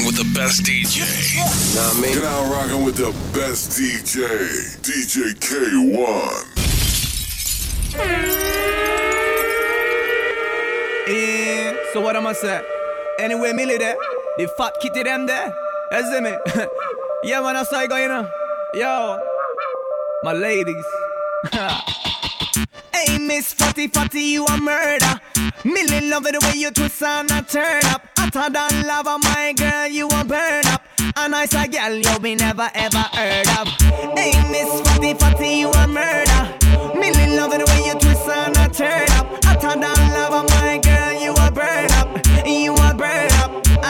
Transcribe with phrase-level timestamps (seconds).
[0.00, 1.04] rocking with the best DJ.
[1.74, 2.12] Nah, me.
[2.12, 6.44] You're now rocking with the best DJ, DJ Kay-One.
[11.08, 12.62] Eh, so what am I say?
[13.18, 13.96] Anyway, Millie there,
[14.38, 15.52] the fat kitty them there.
[15.92, 16.36] You see me?
[17.24, 18.30] yeah, man, that's how I go, you know.
[18.74, 19.18] Yo,
[20.22, 20.86] my ladies.
[23.30, 25.20] Miss Fatty Fatty, you a murder.
[25.64, 28.04] Millie love it the way you twist and I turn up.
[28.18, 30.82] Hotter than lava, my girl, you a burn up.
[31.16, 33.68] A nice a girl you be never ever heard of.
[34.18, 36.42] Hey, Miss Fatty Fatty, you a murder.
[36.98, 39.44] Millie love it the way you twist and I turn up.
[39.44, 42.08] Hotter than lava, my girl, you a burn up.
[42.44, 43.29] You a burn.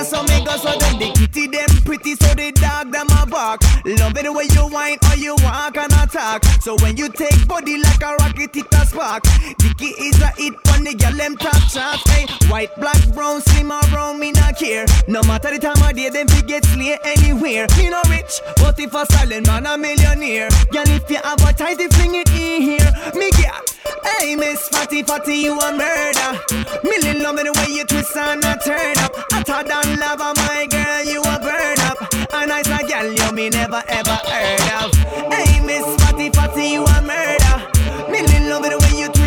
[0.01, 3.27] And so make us so them the kitty them pretty, so the dog them a
[3.27, 3.61] bark.
[3.85, 6.43] Love it the way you whine or you walk and attack.
[6.63, 9.25] So when you take body like a rocket, it a spark.
[9.59, 12.01] Dicky is a hit on the girl them top shots.
[12.09, 14.87] Hey, white, black, brown, slim or brown, me not care.
[15.07, 17.67] No matter the time of day, them fi get slay anywhere.
[17.77, 20.49] Me no rich, but if a silent man a millionaire.
[20.73, 22.91] Girl, if you advertise, the fling it in here.
[23.15, 23.70] Me get.
[24.05, 26.31] Hey, Miss Fatty Fatty, you a murder.
[26.85, 29.13] Millie love it the way you twist and a turn up.
[29.33, 31.99] Hotter than lava, my girl, you a burn up.
[32.33, 34.95] A nice a girl you me never ever heard of.
[35.33, 37.57] Hey, Miss Fatty Fatty, you a murder.
[38.11, 39.20] Millie love it the way you twist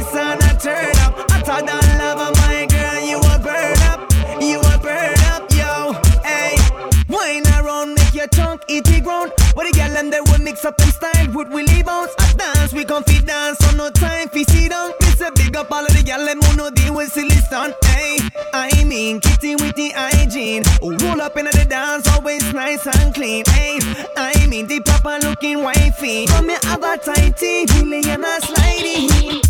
[8.53, 9.31] your eat the ground.
[9.55, 12.13] But the girl and they will mix up them style with Willie Bounce.
[12.19, 14.91] I dance, we can dance, so no time fi sit down.
[15.01, 17.75] Miss a big up all of the girl them who no deal with silly stunt.
[17.85, 18.17] Hey,
[18.53, 20.63] I mean kitty with the hygiene.
[20.81, 23.43] Roll up into the dance, always nice and clean.
[23.49, 23.79] Hey,
[24.17, 26.27] I mean the proper looking wifey.
[26.27, 29.42] From me have a tighty, Millie and a slidey.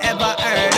[0.00, 0.77] Ever heard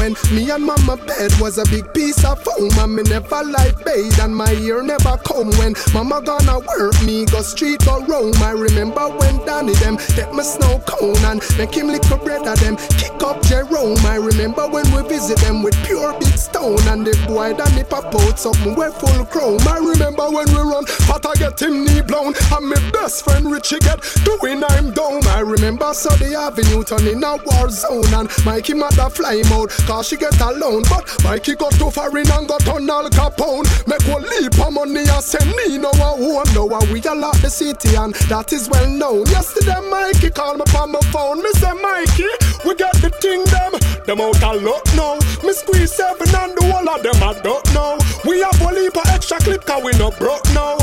[0.00, 3.84] When me and mama bed was a big piece of foam And me never like
[3.84, 8.32] bathe and my ear never come When mama gonna work me go street or roam
[8.40, 12.46] I remember when Danny them take my snow cone And make him lick a bread
[12.46, 13.98] of them kick up Jerome.
[14.06, 18.14] I remember when we visit them with pure big stone And the boy Danny pop
[18.14, 19.60] out something we full chrome.
[19.68, 23.80] I remember when we run Fata get him knee blown And my best friend Richie
[23.80, 25.26] get doing I'm down.
[25.26, 30.06] I remember the avenue turn in a war zone And Mikey mother fly out Cause
[30.06, 33.66] she get alone But Mikey got too far in and got on Al Capone.
[33.88, 37.34] Make one leap of money and send me no a home Now we a lot
[37.42, 39.26] the city and that is well known.
[39.26, 41.42] Yesterday Mikey called me on my phone.
[41.42, 42.30] Me say Mikey,
[42.64, 43.74] we get the thing them.
[44.06, 45.18] Them out a lot now.
[45.42, 48.96] Me squeeze seven and the whole of them I don't know We have one leap
[48.96, 50.78] of extra clip cause we no broke now.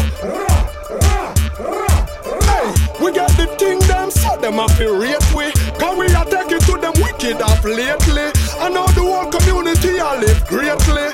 [2.44, 2.68] Hey,
[3.00, 5.48] we get the thing them, so them a feel rate we.
[5.80, 6.97] Cause we a take it to them
[7.28, 8.32] wicked off lately.
[8.60, 11.08] I know the whole community I live greatly.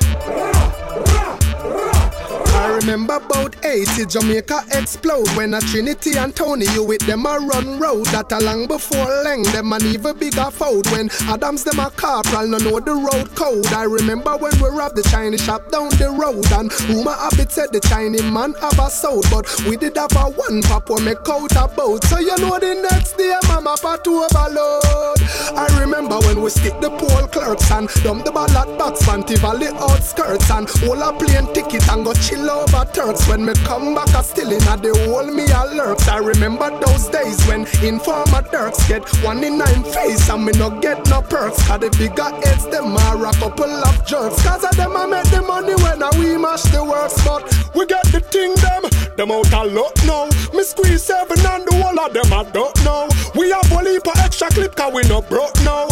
[2.56, 7.38] I remember about 80 Jamaica explode when a Trinity and Tony you with them a
[7.38, 11.78] run road that a long before Lang them an even bigger fold when Adams them
[11.78, 15.70] a corporal no know the road code I remember when we robbed the Chinese shop
[15.70, 19.76] down the road and rumor habit said the Chinese man have a sold but we
[19.76, 23.18] did have a one pop when make out a boat so you know the next
[23.18, 25.13] day mama part overload
[25.56, 29.68] I remember when we stick the poll clerks and dump the ballot box Fanti Valley
[29.68, 33.26] outskirts and all a plane ticket and go chill over Turks.
[33.28, 36.70] When me come back I still in a the hole me a lurks I remember
[36.80, 41.22] those days when informer Turks get one in nine face and me no get no
[41.22, 41.62] perks.
[41.66, 44.42] Cause the bigger heads them are a couple of jerks.
[44.42, 47.42] Cause of them I make the money when I we mash the works But
[47.74, 48.82] we get the thing them,
[49.16, 52.84] them out a lot now Me squeeze seven and the whole of them I don't
[52.84, 55.88] know We have one heap of extra clip cause we no broke now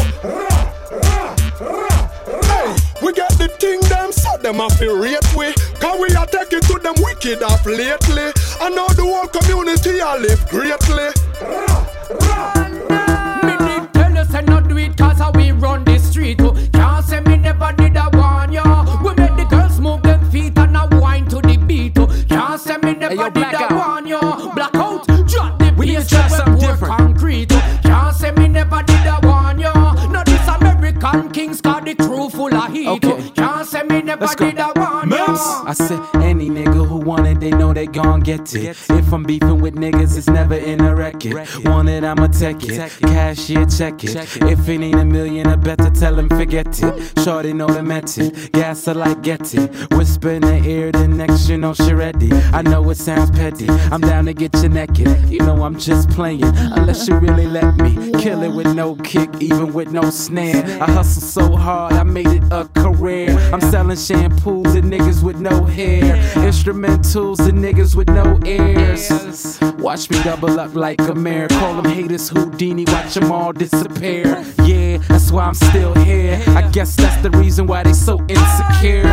[1.63, 5.53] Hey, we get the thing them, so them a feel rate we.
[5.81, 8.33] Cause we a take it to them wicked off lately.
[8.61, 11.11] And now the whole community a live greatly.
[22.83, 24.21] Me never yo, did a warn ya
[24.55, 26.97] Blackout, drop the We need to try something different.
[26.97, 27.49] concrete.
[27.83, 29.73] Can't say me never did a warn ya
[30.11, 32.89] No this American kings cause the crew full of heat.
[32.89, 33.22] Okay.
[33.93, 34.51] Can't say me never Let's go.
[34.51, 38.21] did a warn ya I said any nigga who want it, they know they gon'
[38.21, 38.77] get it.
[38.91, 41.35] If I'm beefing with niggas, it's never in a record.
[41.65, 42.77] Want it, I'ma take it.
[42.79, 44.17] Cash Cashier, check it.
[44.43, 47.19] If it ain't a million, I better tell him forget it.
[47.23, 48.53] Shorty know the method.
[48.53, 49.71] Gas I like get it.
[49.93, 52.33] Whisper in the ear, the next you know she ready.
[52.53, 53.69] I know it sounds petty.
[53.91, 55.29] I'm down to get you naked.
[55.29, 58.13] You know I'm just playing, unless you really let me.
[58.23, 60.65] Kill it with no kick, even with no snare.
[60.81, 63.31] I hustle so hard, I made it a career.
[63.53, 66.17] I'm selling shampoos to niggas with no hair.
[66.35, 69.61] Instrumentals to niggas with no ears.
[69.79, 71.49] Watch me double up like a mare.
[71.49, 74.45] Call them haters Houdini, watch them all disappear.
[74.65, 76.43] Yeah, that's why I'm still here.
[76.49, 79.05] I guess that's the reason why they so insecure.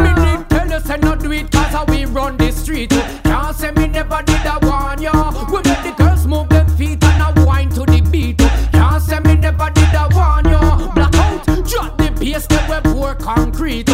[0.00, 2.90] Me tell you say not do it cause how we run the street.
[3.24, 5.12] Can't say me never did a warn ya.
[5.50, 8.38] We make the girls move them feet and a wine to the beat.
[8.72, 10.92] Can't say me never did a warn ya.
[10.94, 13.85] Blackout, drop the bass, then we pour concrete.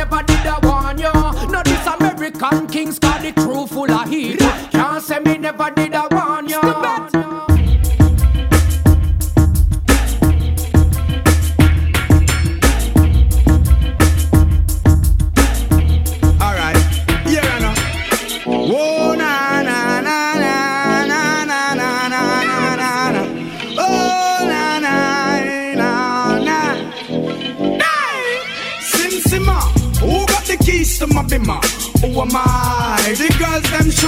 [0.00, 1.12] Never did I warn ya.
[1.50, 4.38] Now this American kings got the crew full of heat.
[4.72, 6.79] Can't say me never did I warn ya.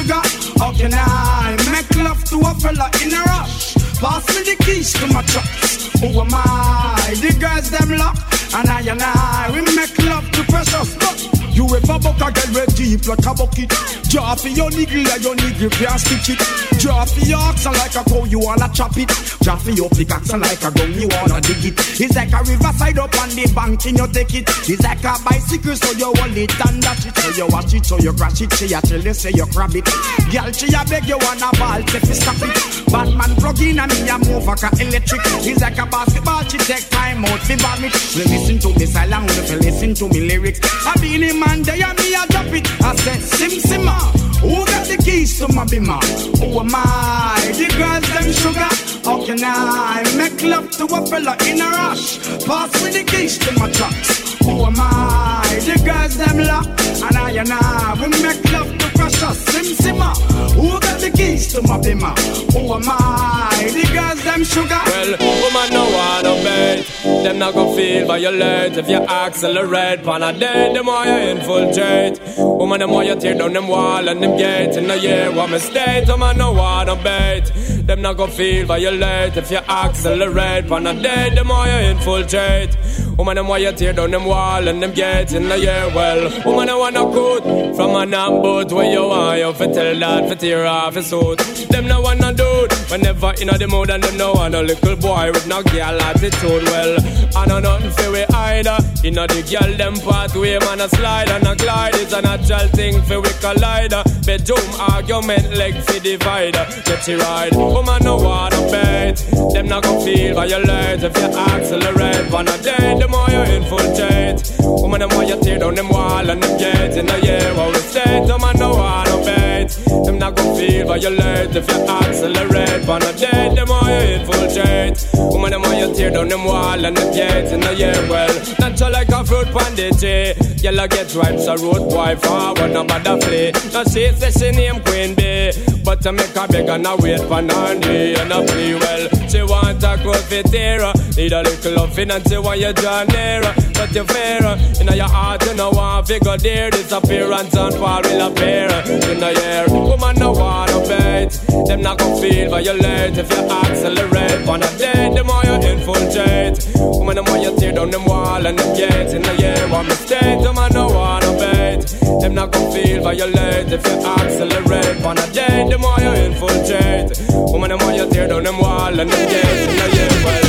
[0.02, 0.22] Sugar.
[0.58, 3.71] How can I make love to a fella in a rush?
[4.02, 5.86] Pass me the keys to my trucks.
[6.00, 7.14] Who am I?
[7.22, 8.16] The girls them lock.
[8.52, 10.96] And I and I, we make love to precious.
[10.96, 11.42] Look.
[11.52, 13.68] You ever buck a girl with deep like a bucket
[14.08, 16.40] Draw your niggle and your niggle can't stitch it
[16.80, 19.08] Draw for your oxen like a cow, you wanna chop it
[19.44, 22.98] Draw for your pickaxe like a gun, you wanna dig it It's like a riverside
[22.98, 26.36] up on the bank and you take it It's like a bicycle so you hold
[26.40, 29.00] it and dash it So you watch it, so you crash it, she a tell
[29.00, 29.84] you say you grab it
[30.32, 32.56] Girl, she a beg you wanna ball, take it, stop it
[32.88, 36.58] Batman plug in and me a move like a electric It's like a basketball, she
[36.58, 40.60] take time out fi vomit We listen to me silent, we listen to me lyrics
[40.86, 42.66] I been him man there and me a drop it.
[42.82, 46.02] I said, Sim Simma, ah, who got the keys to my bimmer?
[46.38, 47.38] Who am I?
[47.54, 48.72] The girls them sugar.
[49.04, 52.18] How can I make love to a fella in a rush?
[52.44, 54.34] Pass me the keys to my trucks.
[54.44, 55.42] Who am I?
[55.64, 56.66] The girls them lock.
[57.06, 58.91] And I and I, we make love to
[59.22, 59.36] crush.
[59.52, 60.10] Sim Simma,
[60.54, 62.14] who got the keys to my bimmer?
[62.52, 63.70] Who am I?
[63.76, 64.82] The girls them sugar.
[64.86, 65.10] Well,
[65.42, 66.86] woman no wanna bet
[67.24, 72.20] Them not gon' feel violate If you accelerate Pan a day, them more you infiltrate
[72.38, 75.50] Woman, them more you tear down them wall and them gate In a year, what
[75.50, 77.52] mistake Woman no wanna bet
[77.86, 82.76] Them not gon' feel violate If you accelerate Pan a day, them more you infiltrate
[83.16, 86.44] Woman, them more you tear down them wall and them gate In a year, well
[86.44, 90.34] Woman, I wanna cut From an boat where you want You fi tell that fi
[90.34, 91.38] tear off his suit
[91.70, 94.96] Them no wanna do it Whenever in the mood and them no want a little
[94.96, 96.64] boy with no girl attitude.
[96.64, 96.98] Well,
[97.34, 98.76] I know nothing for we either.
[99.12, 101.94] Know the girl them pathway, man a slide and a glide.
[101.96, 103.94] It's a natural thing for we collide.
[104.26, 106.66] Bedroom argument leg for divider.
[106.84, 109.16] Get you right, woman no wanna bet.
[109.52, 112.32] Them not gonna feel violate if you accelerate.
[112.32, 112.56] On a
[113.02, 114.38] them all you infiltrate.
[114.60, 116.96] Woman, them all you tear down them wall and them gates.
[116.96, 120.04] In the year, all the states, woman, no one obey bet.
[120.04, 122.88] Them not gonna feel violate if you accelerate.
[122.88, 125.06] On a day, the more you infiltrate.
[125.32, 127.94] Woman, the more you tear down them wall and them gates in the year.
[128.08, 130.62] Well, natural like a fruit pandity.
[130.62, 133.52] Yellow get ripe, so road boy forward, no bother play.
[133.72, 135.52] Now she say she name Queen Bee.
[135.84, 139.08] But to make her beg and I wait for knee and I play well.
[139.28, 140.92] She want a fit here.
[141.16, 143.71] Need a little loving and she want you draw nearer.
[143.82, 144.38] But you fear
[144.80, 146.70] in your heart, you know want figure there.
[146.70, 148.70] Disappearance and fall will appear
[149.10, 149.66] in the air.
[149.68, 151.32] Woman, no wanna bet.
[151.66, 154.48] Them not gonna feel violate if you accelerate.
[154.48, 156.62] On a day, the more you infiltrate.
[156.78, 159.68] Woman, the more you tear down them wall and them gates in the air.
[159.68, 161.82] One mistake, the man no wanna bet.
[162.20, 165.04] Them not gonna feel violate if you accelerate.
[165.04, 167.18] On a day, the more you infiltrate.
[167.50, 170.24] Woman, the more you tear down them wall and them gates in the air.
[170.24, 170.41] Well,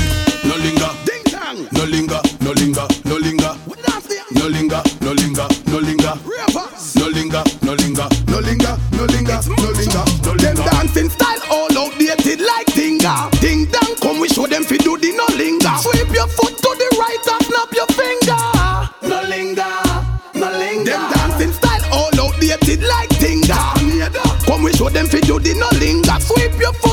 [25.14, 26.18] fi do the no linger.
[26.20, 26.93] Sweep your foot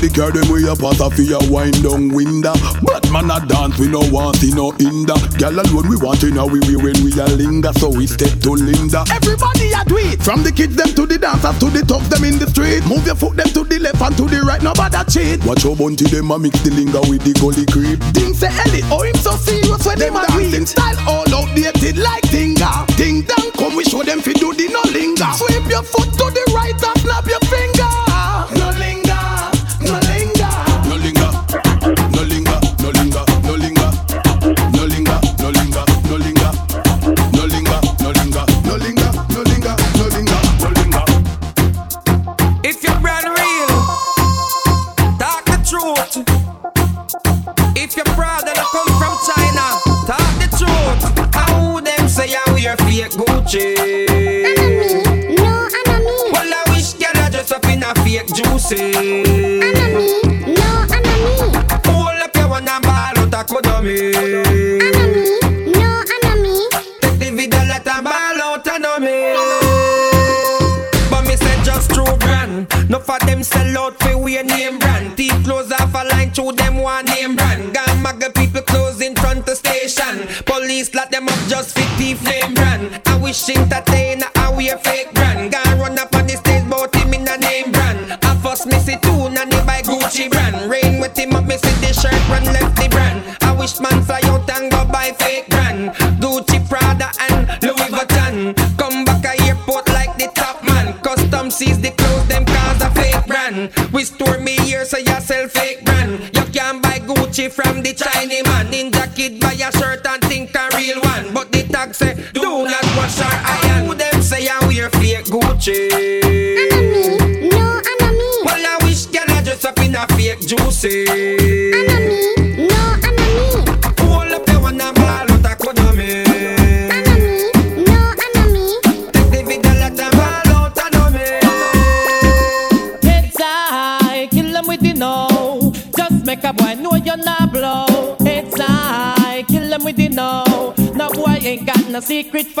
[0.00, 0.40] the left and snap your finger.
[0.40, 0.40] No linger.
[0.40, 0.40] Everybody free up yourself.
[0.40, 2.54] A liquor them we a pass off a wind down window.
[2.82, 5.18] But man a dance we no want see no hinder.
[5.38, 8.38] Girl alone we want in a we we when we a linger, so we step
[8.40, 9.04] to Linda.
[9.12, 10.22] Everybody a do it.
[10.22, 12.84] From the kids them to the dancers to the thugs them in the street.
[12.86, 15.44] Move your foot them to the left and to the right, nobody cheat.
[15.44, 18.00] Watch your bunty them a mix the linger with the gully creep.
[18.14, 22.24] Things say Ellie, oh him so serious when them a dancing style all outdated like
[22.30, 22.86] Tinga.
[22.96, 25.30] Ding dong, come we show them fi do the no linger.
[25.36, 28.09] Sweep your foot to the right and snap your finger.
[53.50, 55.36] Fake Gucci?
[55.38, 59.09] No enemy, Well, I wish girl I dress up in a fake juicy.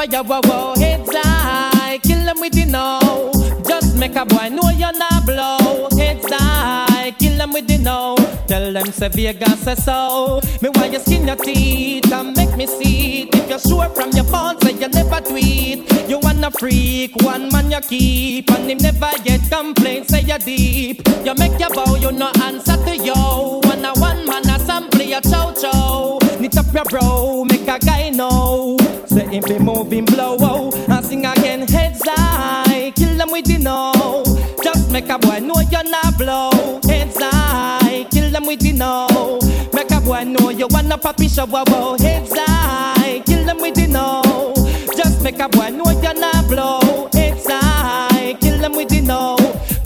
[0.04, 0.22] You.
[0.22, 0.74] Whoa, whoa.
[0.76, 1.10] Heads
[2.02, 3.30] kill them with the know.
[3.66, 5.88] Just make a boy know you're not blow.
[5.96, 8.16] Heads high, kill them with the know.
[8.46, 10.40] Tell them say Vegas say so.
[10.60, 13.34] Me why you skin your teeth and make me see it.
[13.34, 15.90] If you're sure from your phone, say you never tweet.
[16.08, 20.08] You wanna freak, one man you keep, and him never get complaints.
[20.08, 21.06] Say you deep.
[21.24, 23.60] You make your bow, you no answer to yo.
[23.64, 26.18] One a one man a sample your chow chow.
[26.38, 28.79] Knit up your bro, make a guy know.
[29.30, 32.92] Him be moving blow, oh, and sing again heads high.
[32.96, 34.24] Kill them with the know.
[34.60, 36.80] Just make a boy know you're not blow.
[36.82, 39.38] Heads high, kill them with the know.
[39.72, 41.64] Make a boy know you wanna poppy wow, wow.
[41.68, 44.52] Oh, heads high, kill them with the know.
[44.96, 46.79] Just make a boy know you're not blow.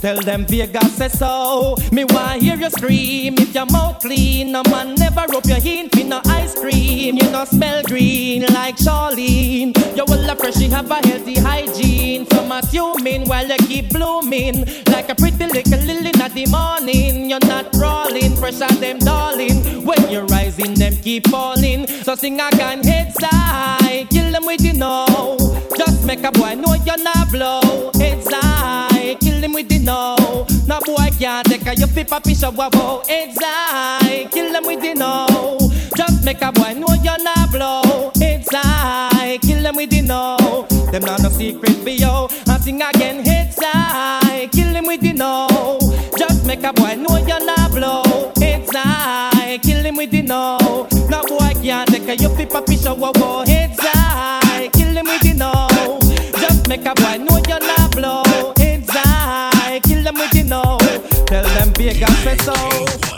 [0.05, 1.75] Tell them Vegas say so.
[1.91, 4.51] Me want hear you scream if your mouth clean.
[4.51, 7.15] No man never rub your hint with no ice cream.
[7.15, 9.75] You no smell green like Charlene.
[9.97, 12.27] You will fresh, you have a healthy hygiene.
[12.27, 17.27] Some assuming while you keep blooming like a pretty little lily in the morning.
[17.31, 19.83] You're not crawling, fresh as them darling.
[19.83, 21.87] When you're rising, them keep falling.
[21.87, 25.35] So sing again, heads high, kill them with you know.
[25.75, 27.94] Just make a boy know you're not blow.
[29.55, 30.45] With the no.
[30.67, 32.55] No boy can't take a you flip a piece of.
[32.57, 35.57] Heads high, kill them with the no.
[35.95, 38.11] Just make a boy know you're not blow.
[38.51, 40.67] High, kill them with the no.
[40.91, 42.27] Them not no secret for you.
[42.47, 45.47] And sing again, high, kill him with the no.
[46.17, 48.03] Just make a boy know you're not blow.
[48.73, 50.57] High, kill him with the no.
[51.09, 53.34] No boy can't take a you flip a piece of wow.
[61.85, 63.14] Vegas and soul.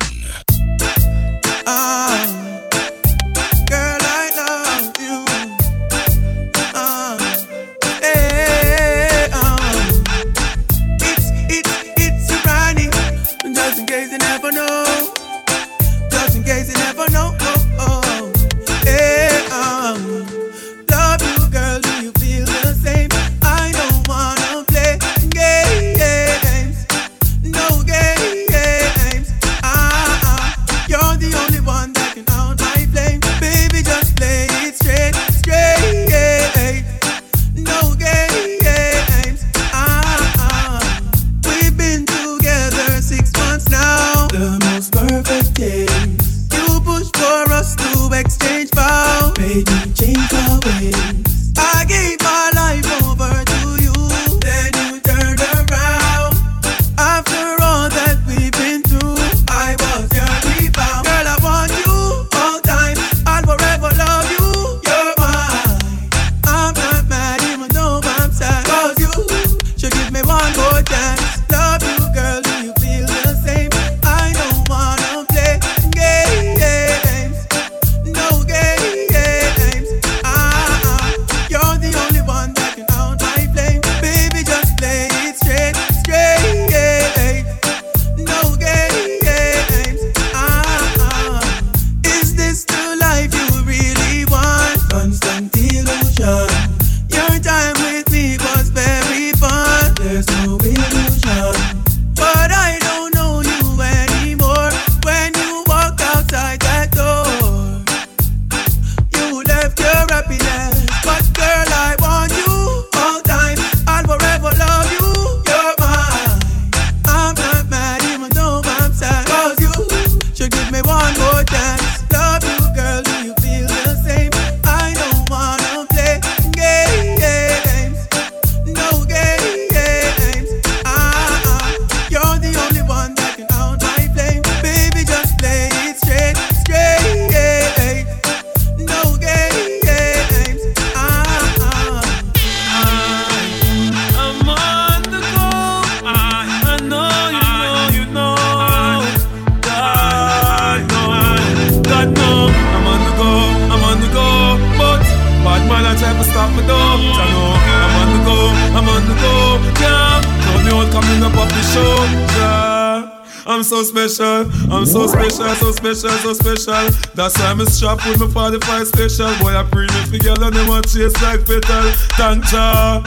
[167.14, 169.36] That's why I'm strapped with my 45 special.
[169.40, 171.92] Boy, I bring it together and them want chase like petal.
[172.18, 173.04] Thank ya.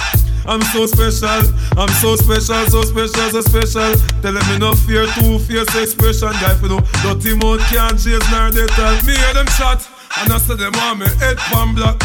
[0.47, 3.95] I'm so special, I'm so special, so special, so special.
[4.23, 6.33] Tell me no fear, two fierce expression.
[6.41, 9.87] Guy, for no dirty mouth can't chase nor they tell me hear them shot.
[10.19, 11.99] And I said them want me head pan black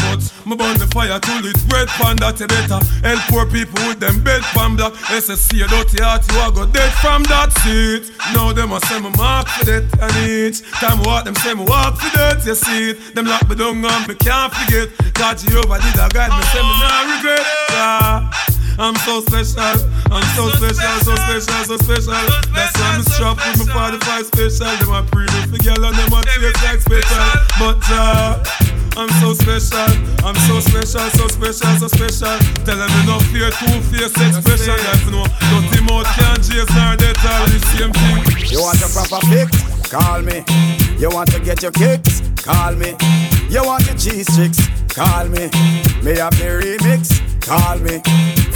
[0.46, 1.90] Me burn the fire till it red
[2.22, 6.22] that you better Help poor people with them bed pan black SSC a dirty heart
[6.30, 9.82] you a go dead from that seat Now them a say me mark for that
[9.98, 13.42] and each Time walk them say me walk for that you see it Them lock
[13.50, 14.86] me down and me can't forget
[15.18, 18.30] God Jehovah did a guide me say me not regret yeah.
[18.78, 19.82] I'm so special,
[20.12, 22.12] I'm so special, so special, so special.
[22.52, 24.76] That's why I'm strapped with my 45 special.
[24.76, 27.24] Them a pretty for girl and them a taste like special.
[27.56, 29.92] But uh, I'm so special,
[30.24, 32.38] I'm so special, so special, so special.
[32.64, 34.72] Tell them no fear, two face expression.
[34.72, 38.48] Guys, no, dirty mouth can't chase nor they tell the same thing.
[38.48, 39.52] You want a proper fix?
[39.92, 40.42] Call me.
[40.96, 42.22] You want to get your kicks?
[42.42, 42.96] Call me.
[43.50, 44.64] You want your cheese tricks?
[44.88, 45.50] Call me.
[46.02, 47.20] May have the remix?
[47.44, 48.00] Call me.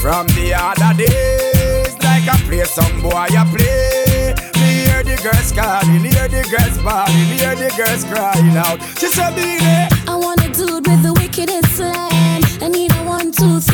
[0.00, 4.34] From the other days, like I play some boy, I play.
[4.56, 8.80] Me hear the girls calling, hear the girls bawling, hear the girls crying out.
[8.98, 12.42] She said, "Beenie." I want a dude with the wickedest slam.
[12.60, 13.69] I need a one, two, three,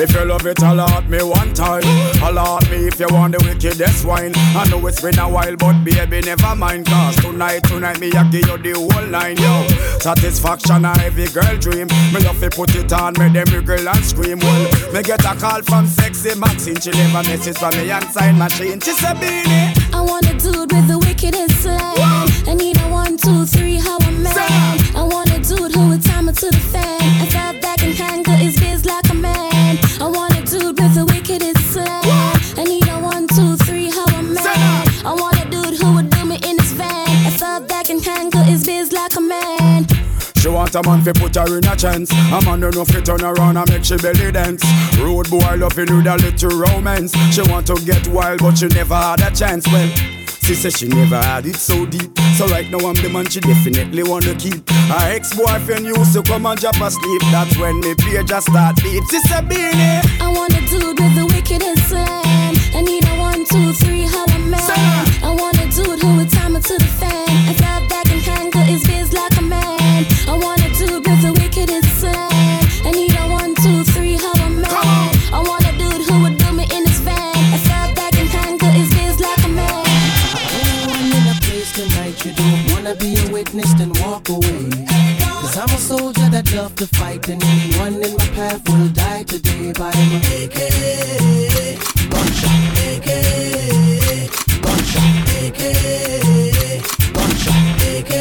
[0.00, 1.82] If you love it, allot me one time.
[2.22, 4.30] Allot me if you want the wickedest wine.
[4.54, 6.86] I know it's been a while, but baby, never mind.
[6.86, 9.66] Cause tonight, tonight, me, I give you the whole line, yo.
[9.98, 11.88] Satisfaction, a every girl dream.
[12.14, 14.38] Me love to put it on, make them wriggle and scream.
[14.38, 16.78] Well, me get a call from sexy Maxine.
[16.78, 18.78] She leave a message from me and sign machine.
[18.78, 19.74] She said, Beenie.
[19.92, 21.82] I want a dude with the wickedest slam.
[22.46, 24.30] I need a one, two, three, how a man.
[24.94, 26.67] I want a dude who would time it to the
[40.74, 42.10] want a man fi put her in a chance.
[42.12, 44.64] A man don't know fi turn around and make she belly dance.
[44.98, 47.12] Road boy loving with a little romance.
[47.32, 49.66] She want to get wild but she never had a chance.
[49.68, 49.88] Well.
[50.42, 52.18] She said she never had it so deep.
[52.36, 54.68] So right now I'm the man she definitely wanna keep.
[54.70, 57.22] Her ex-boyfriend used to come and drop asleep.
[57.30, 59.04] That's when me page just start beep.
[59.10, 60.00] She said, Beenie.
[60.20, 62.27] I want a dude with the wickedest slam.
[86.54, 90.58] Love to fight and anyone in my path will die today by my AK.
[92.10, 93.08] Gunshot, AK.
[94.62, 95.62] Gunshot, AK.
[97.12, 98.12] Gunshot, AK.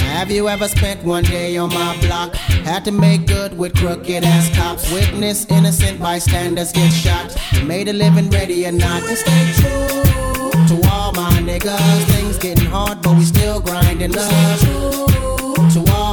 [0.00, 2.34] Have you ever spent one day on my block?
[2.34, 4.90] Had to make good with crooked ass cops.
[4.92, 7.36] Witness innocent bystanders get shot.
[7.64, 9.02] Made a living ready or not.
[9.02, 10.02] And stay true
[10.68, 12.04] to all my niggas.
[12.12, 15.37] Things getting hard, but we still grinding up.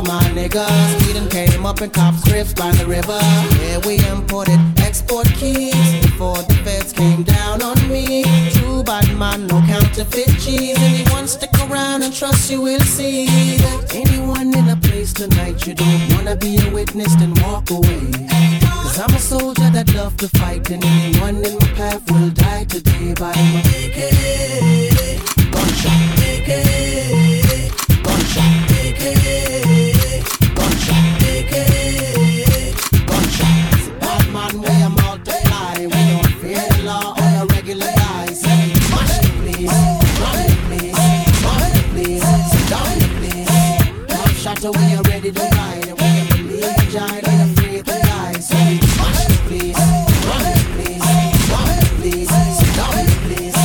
[0.08, 3.18] My niggas, done came up in cops' grips by the river.
[3.62, 8.24] Yeah, we imported export keys before the feds came down on me.
[8.52, 10.78] True bad man, no counterfeit cheese.
[10.78, 13.26] Anyone stick around and trust you will see.
[13.58, 18.12] that Anyone in a place tonight you don't wanna be a witness, then walk away.
[18.84, 22.66] Cause I'm a soldier that love to fight, and anyone in my path will die
[22.66, 23.96] today by my AK.
[25.52, 26.25] Gunshot,
[44.56, 44.64] place.
[44.64, 47.86] Top shot, we are ready to ride, and we can believe the giant and afraid
[47.86, 48.40] to die.
[48.40, 49.78] So we smash the place,
[50.28, 51.06] run the place,
[51.52, 53.58] run the place, sit down the place.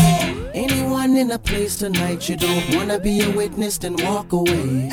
[0.55, 4.91] Anyone in a place tonight you don't wanna be a witness, then walk away.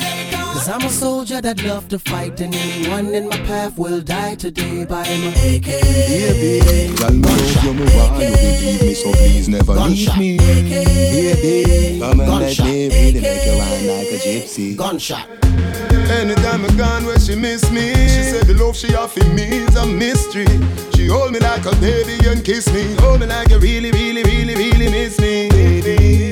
[0.52, 4.34] Cause I'm a soldier that love to fight, and anyone in my path will die
[4.34, 5.66] today by my AK.
[5.66, 10.38] Baby, girl, me love you, me want you believe me, so please never leave me.
[10.38, 14.76] Baby, come and let me really make you wine like a gypsy.
[14.76, 15.28] Gunshot.
[16.10, 19.76] Anytime I gone where she miss me, she said the love she offer me is
[19.76, 20.46] a mystery.
[20.94, 24.22] She hold me like a baby and kiss me, hold me like you really, really,
[24.22, 25.48] really, really miss me.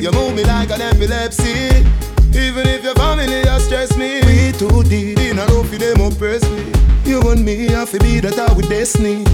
[0.00, 1.84] You move me like an epilepsy.
[2.32, 6.00] Even if your family has stressed me, we too deep in a love for them
[6.00, 6.72] oppress me.
[7.04, 9.24] You and me have to be that with destiny.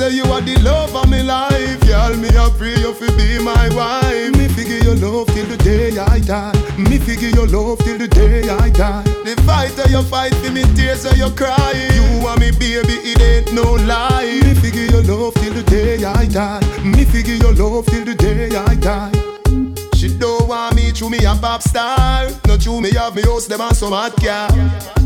[0.00, 2.16] Say you are the love of my life, y'all.
[2.16, 4.34] Me I pray you fi be my wife.
[4.34, 6.56] Me figure your love till the day I die.
[6.78, 9.02] Me figure your love till the day I die.
[9.02, 11.72] The fight that you fight for me, tears that you cry.
[11.92, 14.40] You and me, baby, it ain't no lie.
[14.42, 16.60] Me figure your love till the day I die.
[16.82, 19.29] Me figure your love till the day I die.
[20.00, 22.30] She don't want me to me a pop star.
[22.46, 24.48] Not true me have me house them and some hot car.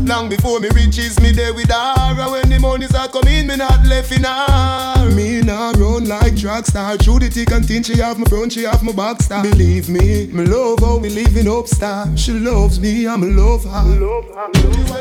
[0.05, 1.95] Long before me riches me there with her.
[1.97, 5.11] And when the money's are coming, me not left in her.
[5.11, 6.95] Me not run like drug star.
[6.95, 9.43] True the thick and thin, she have my front, she have my back star.
[9.43, 12.07] Believe me, me love how we living up star.
[12.15, 13.83] She loves me, I'm a love her.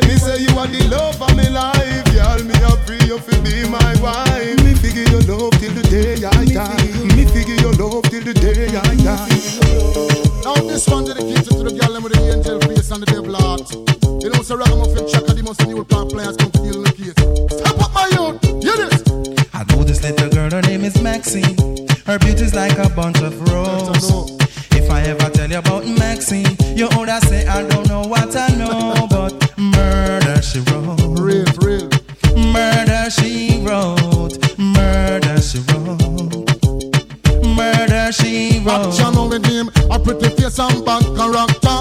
[0.09, 2.43] Me say you are the love of my life, y'all.
[2.43, 4.59] Me a pray you fi be my wife.
[4.65, 7.15] Me figure your love till the day I die.
[7.15, 9.84] Me figure your love till the day I die.
[10.45, 13.69] Now this one dedicated to the girl with the angel face and the devil heart.
[14.23, 16.93] You know, so Ragamuffin Chaka, the most new plant players come to deal in the
[16.93, 17.17] case.
[17.59, 19.03] Step up my youth, hear this.
[19.53, 21.57] I know this little girl, her name is Maxine.
[22.07, 24.31] Her beauty's like a bunch of roses.
[24.73, 28.54] If I ever tell you about Maxine, you older say I don't know what I
[40.05, 41.79] pretty face and bad character.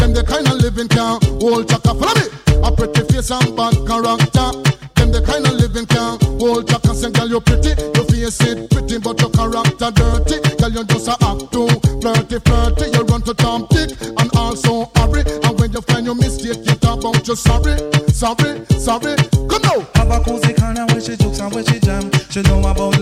[0.00, 1.92] Them the kind of living can hold chaka.
[1.92, 2.26] Follow me.
[2.64, 4.48] A pretty face and bad character.
[4.96, 6.94] Them the kind of living can hold chaka.
[6.96, 10.40] Say, girl, you pretty, your face it pretty, but your character dirty.
[10.56, 11.68] Girl, you just a act too
[12.00, 12.86] flirty, flirty.
[12.96, 15.22] You run to Tom Dick and also hurry.
[15.44, 17.76] And when you find your mistake, you talk about you sorry,
[18.08, 19.14] sorry, sorry.
[19.52, 19.84] Come now.
[20.00, 22.08] Have a cozy corner where she jokes and where she jam.
[22.32, 22.95] She know about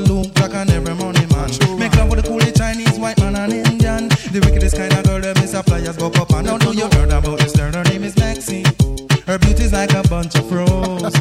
[5.54, 7.72] of girl that miss flyers go up and now do you heard about this girl?
[7.72, 8.64] Her name is Maxine.
[9.26, 11.14] Her beauty's like a bunch of roses.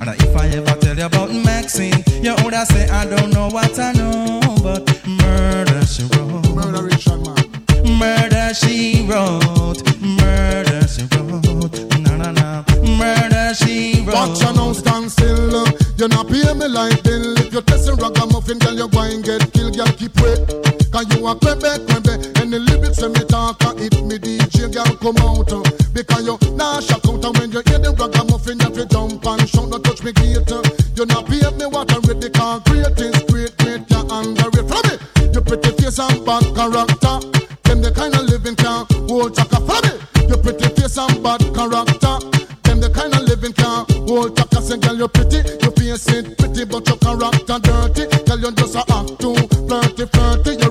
[0.00, 3.78] and if I ever tell you about Maxine, you would say I don't know what
[3.78, 6.54] I know, but murder she wrote.
[6.54, 7.98] Murder Murderation man.
[7.98, 9.82] Murder she wrote.
[10.00, 11.98] Murder she wrote.
[11.98, 12.64] Na na na.
[12.82, 14.14] Murder she wrote.
[14.14, 15.66] Watch you now stand still.
[15.96, 17.36] You not pay me like bill.
[17.38, 19.76] If you're testing ragamuffin, girl, you go and get killed.
[19.76, 20.38] Girl, keep wait.
[20.92, 21.81] Cause you a quebe,
[25.02, 25.52] come out.
[25.52, 25.62] Uh,
[25.92, 27.24] because you nah shock out.
[27.24, 29.68] And when you hear the ragamuffin, you jump and shout.
[29.70, 30.46] Don't touch me gate.
[30.94, 32.22] You not pay me I read.
[32.22, 34.68] The concrete is great, great, you underrate.
[34.70, 35.34] Follow me.
[35.34, 37.18] You pretty face and bad character.
[37.66, 39.58] Them the kind of living can hold chaka.
[39.66, 40.30] Follow me.
[40.30, 42.14] You pretty face and bad character.
[42.62, 44.62] Them the kind of living can hold chaka.
[44.62, 45.42] Say, girl, you pretty.
[45.66, 48.06] You face it pretty, but your character dirty.
[48.22, 49.34] Girl, you just a act too
[49.66, 50.61] flirty, flirty.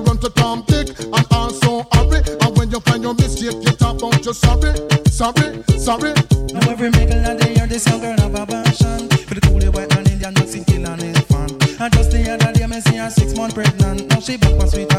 [4.32, 4.72] Sorry,
[5.08, 6.12] sorry, sorry.
[6.52, 9.08] Now every middle of the year, this young girl have a passion.
[9.08, 11.50] For the coolie white man, Indian, Mexican, and his fan.
[11.80, 14.08] And just the other day, me see her six month pregnant.
[14.08, 14.91] Now she back for sweet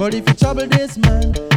[0.00, 1.49] but if you trouble this man,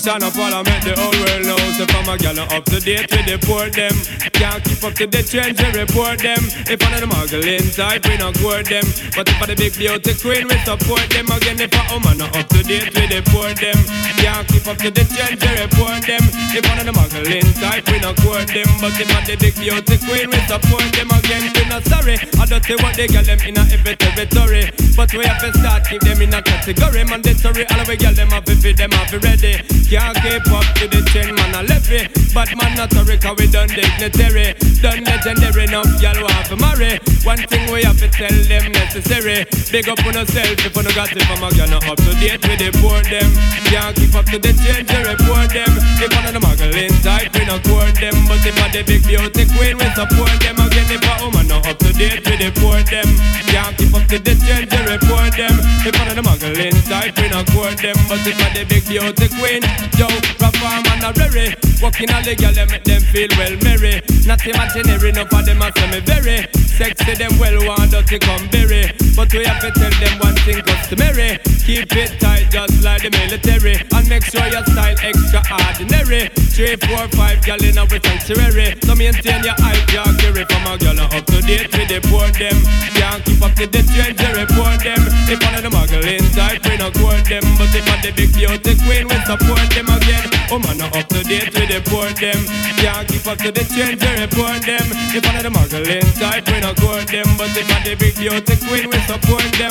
[0.00, 1.60] Shine up while I make the whole world know.
[1.76, 3.92] So from a gal up to date with the poor them.
[4.32, 6.40] Can't keep up to the trends, we report them.
[6.64, 8.84] If one of the muggling type, we not court them.
[9.12, 11.28] But if I the big beauty queen, we support them.
[11.28, 13.76] Again, if a woman not up to date with the poor them.
[14.20, 16.24] Can't keep up to the trends, we report them.
[16.56, 18.68] If one of the muggling type, we not court them.
[18.80, 21.08] But if I the big beauty queen, we support them.
[21.12, 22.16] Again, we not sorry.
[22.40, 24.72] I don't say what they got them in every territory.
[24.96, 27.04] But we have to start keep them in a category.
[27.04, 29.60] Mandatory, all we get them to feed them have ready.
[29.88, 32.08] Can't keep up to the trend, man, I left it.
[32.32, 34.54] But man, not sorry, cause we done dignitary.
[34.80, 36.98] Done legendary, enough, y'all want to marry.
[37.22, 39.44] One thing we have to tell them necessary.
[39.70, 42.60] Big up on yourself if you got it from a gun up to date with
[42.60, 43.28] the poor them.
[43.68, 45.72] Can't keep up to the trend, you report them.
[46.00, 48.16] If one of the muggling type, we not court them.
[48.26, 50.56] But if I the big beauty queen, we support them.
[50.58, 53.08] Again, if a woman not up to date with the poor them.
[53.52, 55.54] Can't keep up to the trend, you report them.
[55.86, 57.96] If one of the muggling type, we not court them.
[58.08, 59.62] But if I the big beauty queen,
[60.00, 60.08] Yo,
[60.40, 61.52] perform and a rary
[61.82, 64.02] Walking all the girl, make them feel well merry.
[64.26, 66.48] Not imaginary, no for them a say me very.
[66.54, 68.92] Sexy, them well want to come berry.
[69.16, 71.38] But we have to tell them one thing customary
[71.70, 73.78] Keep it tight just like the military.
[73.94, 76.26] And make sure your style extraordinary.
[76.50, 78.74] Three, four, five girl in our sanctuary.
[78.82, 82.26] So maintain your hype, your carry From a girl up to date with the poor
[82.34, 82.58] them.
[82.98, 84.98] Can't keep up to the trend, you report them.
[85.30, 87.46] If one of the muggling type, we not court them.
[87.54, 90.26] But if I the big beauty queen, we support them again.
[90.50, 92.42] Oh man, not up to date with the poor them.
[92.82, 94.86] Can't keep up to the trend, you report them.
[95.14, 97.30] If one of the muggling type, we not court them.
[97.38, 99.70] But if I the big beauty queen, we support them.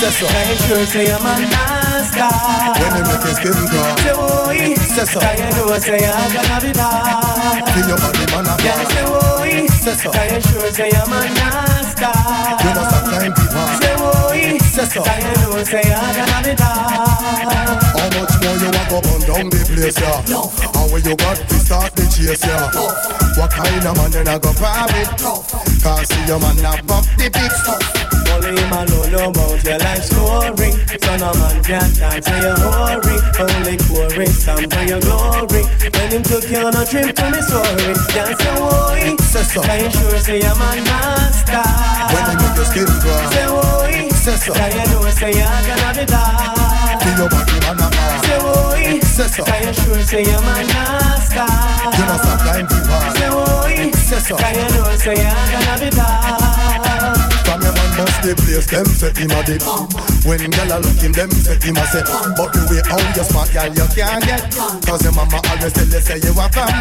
[0.00, 2.74] That's the way, Sure say I'm a nice guy.
[2.78, 4.74] When they make your skin crawl Say boy,
[5.22, 7.62] I know say I'm gonna be bad.
[7.74, 9.66] Feel your body man a Yeah, say boy,
[10.14, 12.58] I sure say I'm a nice guy.
[12.62, 19.00] You must have people Say boy, say I'm bad How much more you a go
[19.02, 20.22] burn down the place, yeah?
[20.74, 22.70] How will you got to start the chase, yeah?
[23.38, 25.10] What kind of man then I go private?
[25.82, 27.82] Cause see your man have up the big stuff
[28.30, 30.70] Only him alone know about your life story.
[31.00, 35.64] So no man can talk to your hurry Only chorus song for your glory.
[35.64, 39.84] When him took you on a trip to Missouri That's the way Say so Can
[39.84, 41.64] you sure say I'm a master
[42.12, 45.32] When they make uh, your skin crawl Say way Say so Can you know say
[45.32, 48.36] you're gonna be bad Feel your body man a ball Say
[48.84, 51.48] way Say so Can you sure say I'm a master
[51.96, 54.36] You must have time people Say way Say so
[57.60, 58.86] Can you know say you're gonna be bad From your man bust the place, them
[58.86, 59.62] say him a dip.
[60.24, 62.04] When gyal a look him, them say him a say
[62.36, 64.48] But the way how you smart gyal you can't get.
[64.86, 66.72] Cause your mama always tell you say you a from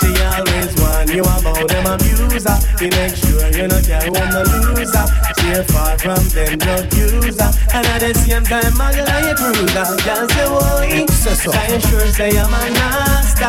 [0.00, 2.56] She always warn you about them abuser.
[2.56, 5.06] To make sure you not get home the loser.
[5.36, 9.86] She far from them drug user And at the same time I like a cruiser
[10.00, 13.46] Can't say boy Say you sure say I'm a nasty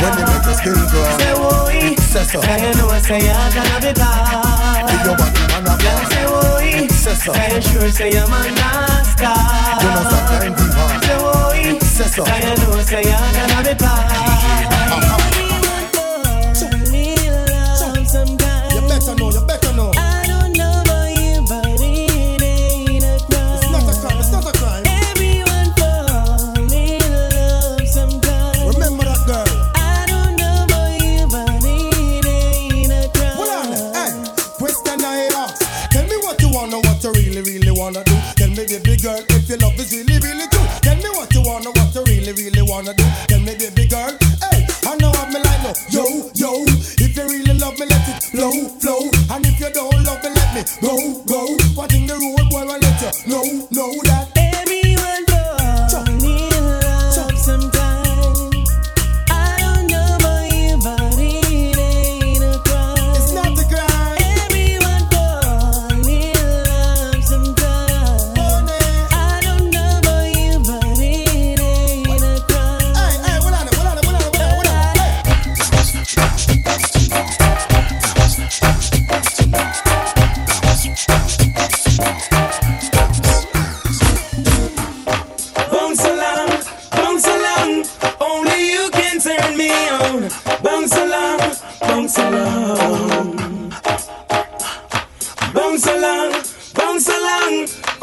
[0.00, 1.64] When they make your skin crawl Say boy
[2.14, 4.88] Say you know say you're gonna be bad.
[4.88, 7.90] Feel your body man a Can't ball say boy Say so Can you sure?
[7.90, 8.42] Say I'm a
[9.80, 12.08] You must have time people Say boy Say
[12.40, 15.53] you know say you're gonna be bad
[42.74, 43.33] wanna do.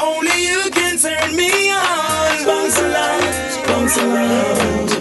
[0.02, 2.46] Only you can turn me on.
[2.46, 3.22] Bounce along,
[3.68, 4.92] bounce along.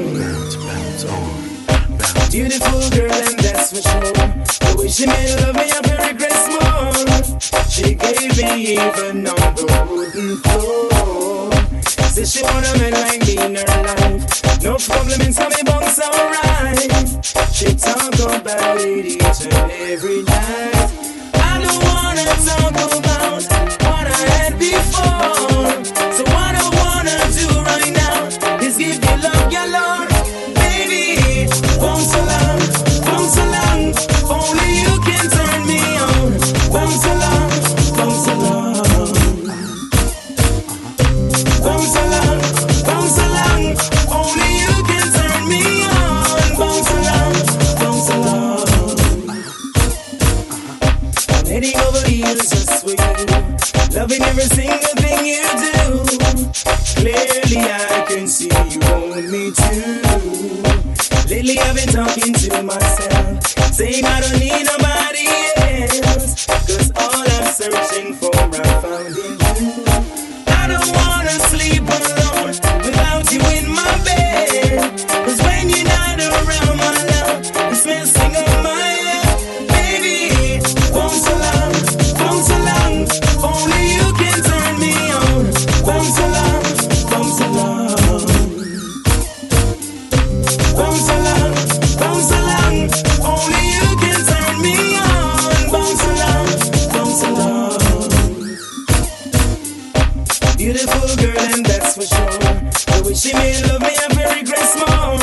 [2.30, 4.12] Beautiful girl, and that's for sure.
[4.12, 6.92] The way she made love me, I regret more.
[7.68, 11.50] She gave me even on the wooden floor.
[11.96, 14.62] Says she want a man like me in her life.
[14.62, 16.92] No problem in some bunks alright.
[17.52, 20.29] She talk about it each and every night.
[100.60, 102.28] Beautiful girl, and that's for sure.
[102.28, 105.16] The way she made love me, I very grace more.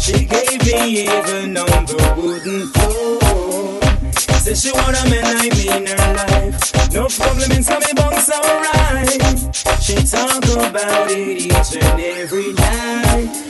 [0.00, 3.78] She gave me even on the wooden floor.
[4.40, 6.94] Said she want a man like me in her life.
[6.94, 9.54] No problem in some bunks, alright.
[9.82, 13.43] She talk about it each and every night.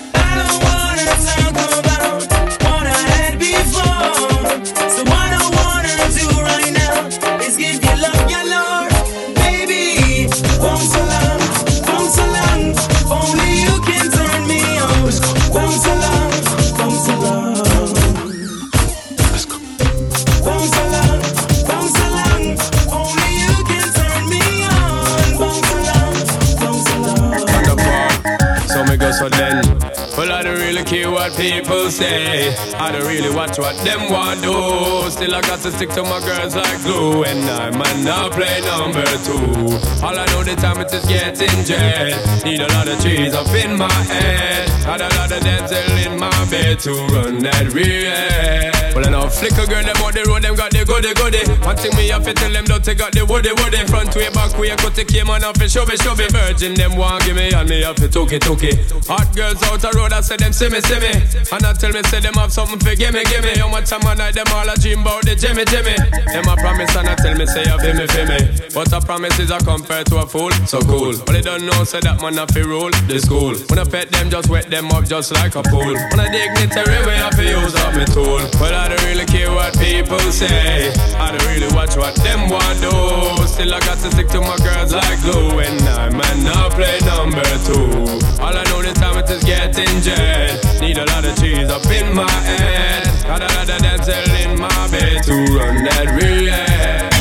[30.74, 32.54] Really care what people say.
[32.74, 35.08] I don't really watch what them want do.
[35.10, 37.24] Still, I got to stick to my girls like glue.
[37.24, 40.04] And I might not play number two.
[40.04, 42.44] All I know the time it is getting jet.
[42.44, 44.68] Need a lot of trees up in my head.
[44.84, 48.73] Had a lot of dental in my bed to run that real.
[48.94, 51.42] Well, I know flicker girl, them on the road, them got the goody goody.
[51.66, 53.82] One thing me have to tell them, don't take out the woody woody.
[53.90, 56.30] Front way, back way, cut the came on off and show me, show me.
[56.30, 58.78] Virgin, them want give me, and me have to took it, it.
[59.10, 61.10] Hot girls out the road, I say them see me, see me.
[61.50, 63.58] And I tell me, say them have something for gimme, gimme.
[63.58, 65.98] How much time I night, them all a dream about the Jimmy, Jimmy.
[66.30, 68.40] Them a promise, and I tell me, say feel me, feel me.
[68.70, 71.18] But a promise is a compare to a fool, so cool.
[71.26, 73.58] But they don't know, say that man have to rule the school.
[73.66, 75.98] When I pet them, just wet them up just like a pool.
[75.98, 78.38] When I dignitary way, I feel use up me tool.
[78.62, 80.92] Well, I don't really care what people say.
[81.16, 83.46] I don't really watch what them want do.
[83.46, 85.60] Still, I got to stick to my girls like glue.
[85.60, 88.04] And I might not play number two.
[88.42, 90.62] All I know the time it is getting jet.
[90.80, 93.04] Need a lot of cheese up in my head.
[93.24, 97.14] Got a lot of dental in my bed to run that real.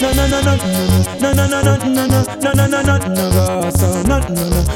[0.00, 0.56] No no no no
[1.20, 4.28] no no no no no no no no no no no go so no no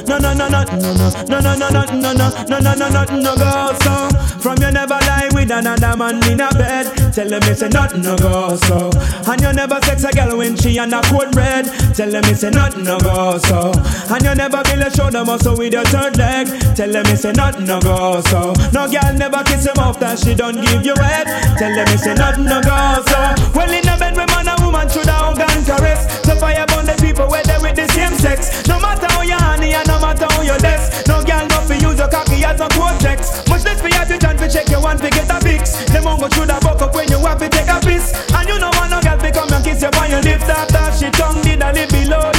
[0.07, 3.37] no no no no no no no no no no no no no no no
[3.37, 3.51] go
[3.83, 6.87] so from you never lie with another man in a bed.
[7.13, 8.91] Tell them it's a nothing no go so.
[9.27, 11.67] And you never sex a girl when she on a cold red.
[11.95, 13.73] Tell them it's a nothing no go so.
[14.11, 16.47] And you never build a shoulder muscle with your third leg.
[16.77, 18.53] Tell them it's a nothing no go so.
[18.73, 21.27] No girl never kiss him off that she don't give you head.
[21.59, 23.21] Tell them it's a nothing no go so.
[23.55, 26.07] Well in a bed with man and woman should have gun caress.
[26.23, 28.67] So fire burn the people where they with the same sex.
[28.69, 31.58] No matter how you honey and no matter how you less no girl no
[31.99, 35.11] use your cocky as a cortex much less to chance fi check your one fi
[35.11, 35.85] get a fix.
[35.91, 38.15] Them won't go through the buck up when you have to take a piss.
[38.33, 40.49] And you know want no girl fi come and kiss you on your lips.
[40.49, 42.38] After she tongue did a lip below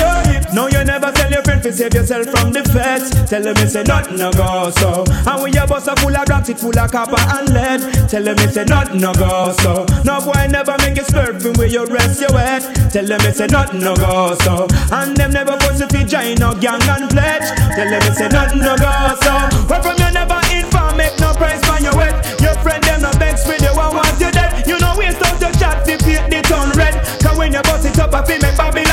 [0.53, 3.09] no you never tell your friend fi save yourself from the feds.
[3.29, 5.03] Tell them it's a nothing no go so.
[5.07, 8.09] And when your bus a full of rocks it full of copper and lead.
[8.09, 9.85] Tell them it's a nothing no go so.
[10.03, 12.63] No boy never make you slurp from where you rest your head.
[12.91, 14.67] Tell them it's a nothing no go so.
[14.91, 17.47] And them never force you fi join no gang and pledge.
[17.77, 18.91] Tell them it's a nothing no go
[19.21, 19.33] so.
[19.69, 23.11] Where from you never inform make no price for your wet your friend them no
[23.21, 26.41] vex with you and want you dead you know waste out your chat paint the
[26.47, 26.95] town red.
[27.21, 28.88] Cause when you bust it up I fi make Babylon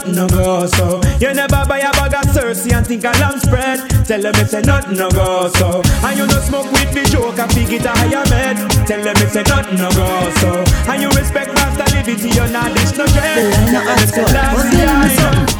[0.00, 1.92] and a bad ganja man and you tell them nothing no go
[2.26, 3.78] so you think I long spread.
[4.06, 5.82] Tell them it's a nothing no go so.
[6.04, 8.56] And you no smoke with me joke and fig it a higher med.
[8.86, 10.50] Tell them it's a nothing no go so.
[10.90, 13.52] And you respect master liberty, you're not this no dread.
[13.52, 14.72] Tell them it's a last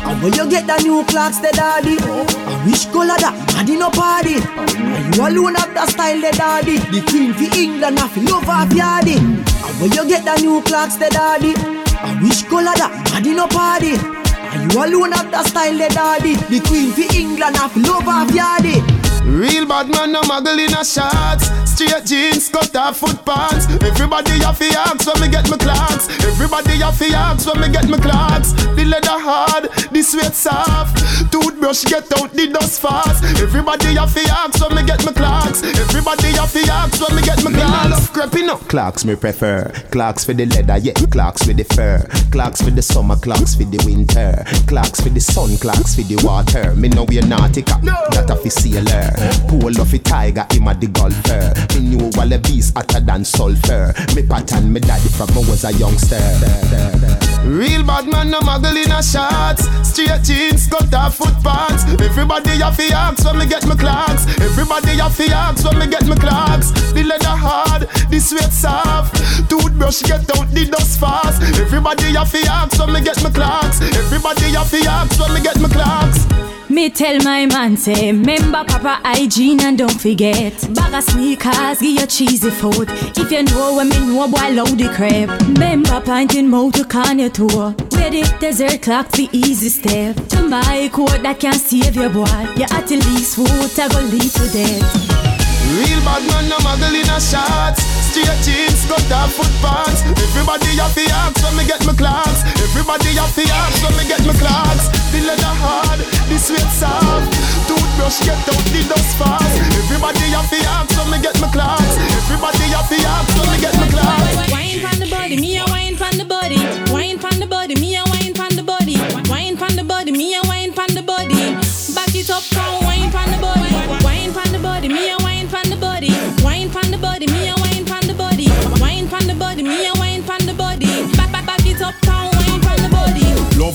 [0.04, 1.96] And where you get the new Clarks, the daddy?
[2.00, 4.36] I wish color that, daddy no party.
[4.36, 6.78] And you alone have the style, the daddy.
[6.92, 9.16] The queen for England, I feel love off yardy.
[9.16, 11.54] And where you get the new Clarks, the daddy?
[11.56, 14.21] I wish color that, daddy no party.
[14.60, 16.34] You alone have the style, the daddy.
[16.34, 18.82] The queen for England, feel love off yardy.
[19.24, 21.71] Real bad man, no muggle in a shots.
[21.72, 23.64] Straight jeans, cut off foot pants.
[23.82, 26.08] Everybody have to ask when me get my Clarks.
[26.22, 28.52] Everybody have to ask when me get my Clarks.
[28.52, 31.00] The leather hard, the sweat soft.
[31.32, 33.24] Toothbrush get out the dust fast.
[33.40, 35.62] Everybody have to ask when me get my Clarks.
[35.62, 37.84] Everybody have to ask when me get my Clarks.
[37.84, 38.60] Me love creeping up.
[38.68, 39.72] Clarks me prefer.
[39.90, 40.92] Clarks for the leather, yeah.
[41.10, 42.04] Clarks for the fur.
[42.30, 44.44] Clarks for the summer, Clarks for the winter.
[44.68, 46.74] Clarks for the sun, Clarks for the water.
[46.76, 47.96] Me know we're nautica, no.
[48.12, 49.08] that a fi sailor.
[49.48, 51.61] Pull off a tiger, him a the golfer.
[51.74, 53.94] Me knew Wallabees hotter than sulfur.
[54.14, 56.20] Me pattern me daddy from when was a youngster.
[57.44, 59.66] Real bad man, no muggle in a shots.
[59.86, 61.84] Straight jeans, cut off foot pants.
[62.00, 64.26] Everybody have to ask when me get my Clarks.
[64.40, 66.70] Everybody have to ask when me get my Clarks.
[66.92, 69.16] The leather hard, the sweat soft.
[69.50, 71.42] Toothbrush get out the dust fast.
[71.60, 73.80] Everybody have to ask when me get my Clarks.
[73.80, 76.26] Everybody have to ask when me get my Clarks.
[76.72, 80.54] Me tell my man say, remember proper hygiene and don't forget.
[80.72, 82.88] Bag of sneakers, give you cheesy food.
[83.14, 85.38] If you know what me know, boy, load the crap.
[85.48, 87.72] Remember pointing mouth to Kanye tour.
[87.90, 90.16] Where the desert clock the easy step.
[90.28, 92.24] To my coat that can save your boy.
[92.56, 95.12] You at the least foot, I go lead to death.
[95.76, 97.91] Real bad man, no muggle in a shots.
[98.12, 100.04] Straight jeans, cut off foot pants.
[100.04, 102.44] Everybody have to ask when me get my Clarks.
[102.60, 104.92] Everybody have to ask when me get my Clarks.
[105.16, 107.32] The leather hard, the sweat soft.
[107.64, 109.56] Toothbrush get out the dust fast.
[109.88, 111.96] Everybody have to ask when me get my Clarks.
[112.28, 114.52] Everybody have to ask when me get my Clarks.
[114.52, 115.81] Wine from the body, me a wine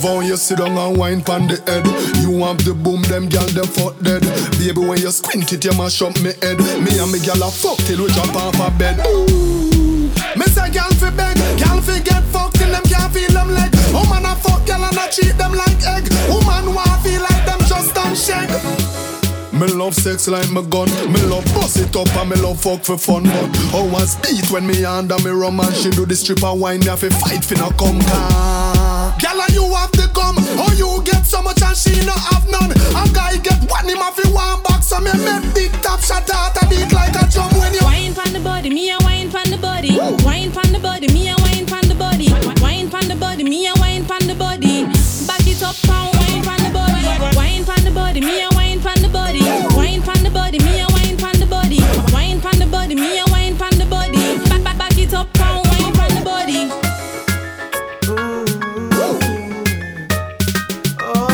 [0.07, 1.83] How you sit down and wine pon the head.
[2.23, 4.23] You have the boom, them gal them fuck dead.
[4.55, 6.63] Baby, when you squint it, you mash up me head.
[6.79, 9.03] Me and me gal a fuck till we jump off a bed.
[9.03, 10.07] Ooh.
[10.39, 13.75] Me say gal fi beg, gal fi get fucked till them can't feel them leg.
[13.91, 16.07] Woman a fuck gal and a treat them like egg.
[16.31, 18.76] Woman want feel like them just don't shake.
[19.59, 20.85] Me love sex like my gun.
[21.11, 23.23] Me love bust it up and me love fuck for fun.
[23.23, 26.81] But how was beat when me under me rum and she do the stripper wine?
[26.81, 29.17] Me have to fight no come car.
[29.17, 30.37] Girl, and you have to come.
[30.61, 32.69] Oh, you get so much and she no have none.
[32.69, 34.93] A guy get one him have one box.
[34.93, 38.13] So me make big top shot out a beat like a drum when you Wine
[38.13, 39.97] from the body, me a wine from the body.
[40.21, 42.29] Wine from the body, me a wine from the body.
[42.61, 44.85] Wine from the body, me a wine from the body.
[45.25, 47.35] Back it up, pound wine from the body.
[47.35, 48.56] Wine from the body, me a
[50.57, 51.79] body, me a wine from the body.
[52.13, 54.37] Wine from the body, me a wine from the body.
[54.49, 56.69] Back, back, back it up, pound wine from the body.
[58.09, 58.45] Oh,
[58.99, 59.19] oh
[61.01, 61.33] oh.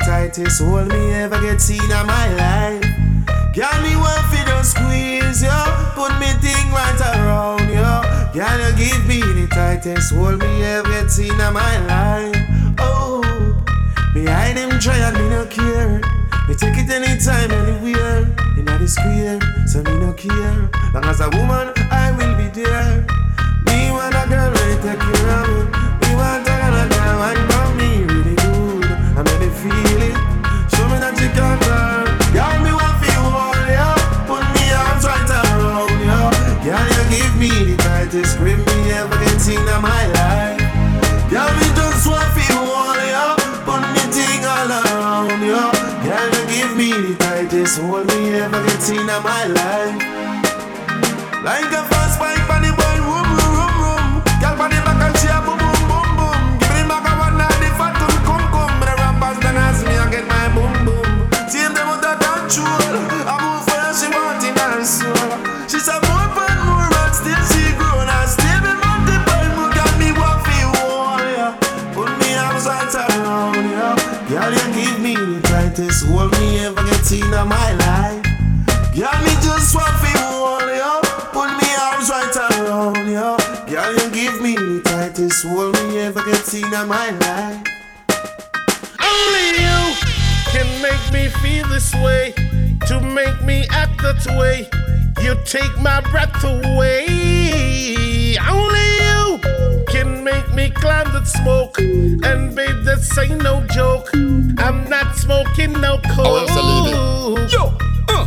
[0.00, 2.82] Tightest hold me ever get seen in my life.
[3.54, 5.50] Girl, me want fi just squeeze you,
[5.94, 7.57] put me thing right around
[8.38, 12.36] Girl, you give me the tightest hold me ever seen in my life.
[12.78, 13.20] Oh,
[14.14, 16.00] behind them try and me no care.
[16.46, 18.22] Me take it anytime, anywhere.
[18.56, 20.70] In the square, so me no care.
[20.94, 23.04] Long as a woman, I will be there.
[23.66, 25.77] Me want a girl ready take care of me.
[47.68, 50.02] Tightest hold me ever get seen in my life.
[51.44, 51.97] Like a
[77.08, 78.22] seen in my life.
[78.94, 81.00] Girl, me just want feel all, yeah.
[81.32, 83.08] Put me arms right around.
[83.08, 83.72] you.
[83.72, 87.64] Girl, you give me the tightest hold me ever get seen in my life.
[89.00, 89.80] Only you
[90.52, 92.34] can make me feel this way,
[92.88, 94.68] to make me act that way.
[95.24, 97.06] You take my breath away.
[98.36, 98.87] Only you
[100.80, 101.78] climb that smoke.
[101.78, 104.10] And babe, this ain't no joke.
[104.58, 106.48] I'm not smoking no coke.
[107.52, 107.76] Yo,
[108.08, 108.26] uh.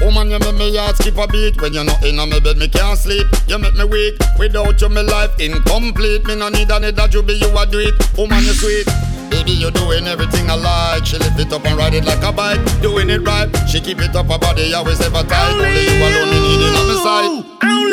[0.00, 1.60] Woman, you make me heart skip a beat.
[1.60, 3.26] When you're not in my bed, me can't sleep.
[3.48, 4.14] You make me weak.
[4.38, 6.26] Without you, my life incomplete.
[6.26, 7.94] Me no need another juby, you a do it.
[8.16, 8.86] Woman, you sweet.
[9.30, 11.06] Baby, you're doing everything I like.
[11.06, 12.60] She lift it up and ride it like a bike.
[12.82, 13.48] Doing it right.
[13.68, 15.52] She keep it up, her body always ever tight.
[15.52, 17.83] Only, you alone, me needing on my side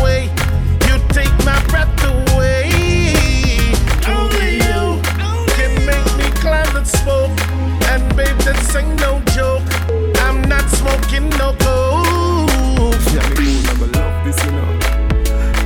[0.00, 0.24] way.
[0.86, 2.70] You take my breath away.
[4.06, 5.00] Only you
[5.56, 7.36] can make me climb that smoke.
[7.90, 9.64] And babe, this ain't no joke.
[10.26, 12.50] I'm not smoking no coke.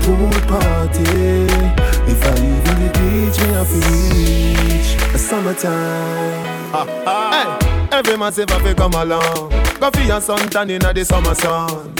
[0.05, 1.03] Pool party.
[2.07, 3.81] If I even the beach, me have to
[4.15, 6.45] reach summertime.
[7.33, 7.47] Hey,
[7.91, 8.17] every
[8.51, 9.51] have to come along.
[9.81, 11.95] Go for your suntan inna the summer sun.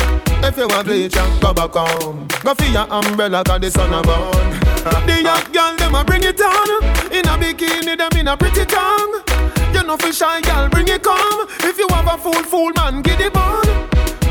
[0.47, 2.29] If you want bleach, and go back home.
[2.43, 4.51] Go for your umbrella 'cause the sun a burn.
[5.07, 6.85] The young girl them a bring it on.
[7.11, 9.23] In a bikini, them in a pretty tongue.
[9.73, 11.47] You know for shy girl, bring it come.
[11.61, 13.65] If you have a fool, fool man, get it on.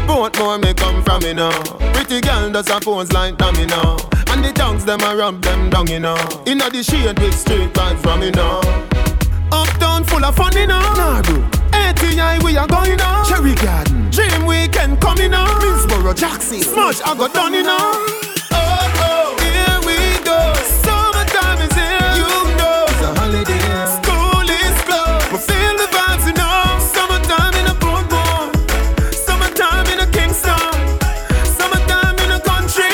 [0.06, 1.52] Both more may come from me now.
[1.94, 3.98] Pretty girl does a pose like dummy now.
[4.28, 6.18] And the tongues them a rub them down you know.
[6.46, 8.62] Inna the shade with straight vibes from me now.
[9.52, 10.80] Uptown full of fun you know.
[10.80, 11.63] Nah.
[11.94, 13.24] ATI we are going now.
[13.24, 14.10] Cherry Garden.
[14.10, 15.48] Dream weekend coming now.
[15.60, 16.62] Minsboro, Jackson.
[16.62, 17.64] Smush I got done you.
[17.66, 17.78] Oh,
[18.52, 19.36] oh.
[19.40, 20.40] Here we go.
[20.84, 22.14] Summertime is here.
[22.20, 23.86] You know it's a holiday.
[23.98, 25.32] School is closed.
[25.32, 26.80] We feel the vibes you know.
[26.94, 28.50] Summertime in a Portmore.
[29.14, 30.74] Summertime in a Kingston.
[31.58, 32.94] Summertime in a country.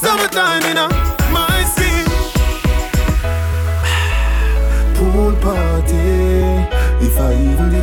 [0.00, 0.88] Summertime in a
[1.32, 2.04] my city.
[4.96, 6.72] Pool party.
[7.06, 7.73] If I even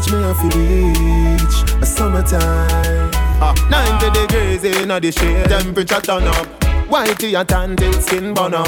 [0.00, 3.10] the beach, me have to reach a summertime.
[3.42, 6.46] Ah, 90 degrees in the shade, temperature turn up.
[6.88, 8.66] Whitey and tan till skin burn up.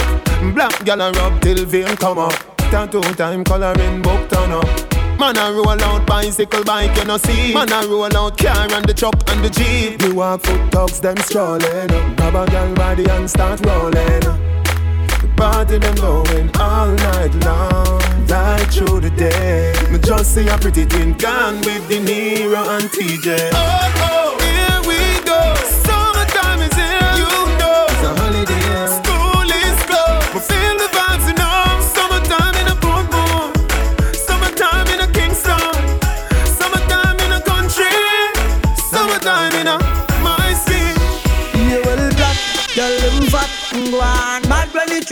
[0.54, 2.32] Black gal a rub till vein come up.
[2.70, 4.66] Tattoo time coloring book turn up.
[5.18, 7.52] Man a roll out bicycle bike, you know see.
[7.52, 10.02] Man a roll out car and the truck and the jeep.
[10.02, 11.88] We walk foot dogs, them strolling.
[12.16, 14.61] Grab a gal body and start rolling.
[15.42, 19.74] Party them going all night long, right through the day.
[19.90, 23.50] Me just see a pretty twin gone with the Nero and TJ.
[23.52, 25.40] Oh oh, here we go.
[25.82, 27.10] Summertime is here.
[27.18, 27.26] You
[27.58, 28.86] know it's a holiday.
[28.86, 30.30] School is closed.
[30.30, 31.58] We feel the vibes, you know.
[31.90, 32.76] Summertime in a.
[34.14, 35.74] Summertime in a Kingston.
[36.54, 37.90] Summertime in a country.
[38.78, 39.76] Summertime in a
[40.22, 41.02] my city.
[41.58, 42.38] Yeah, well, black,
[42.76, 43.50] girl, them fat,
[43.90, 44.41] go on, bad when the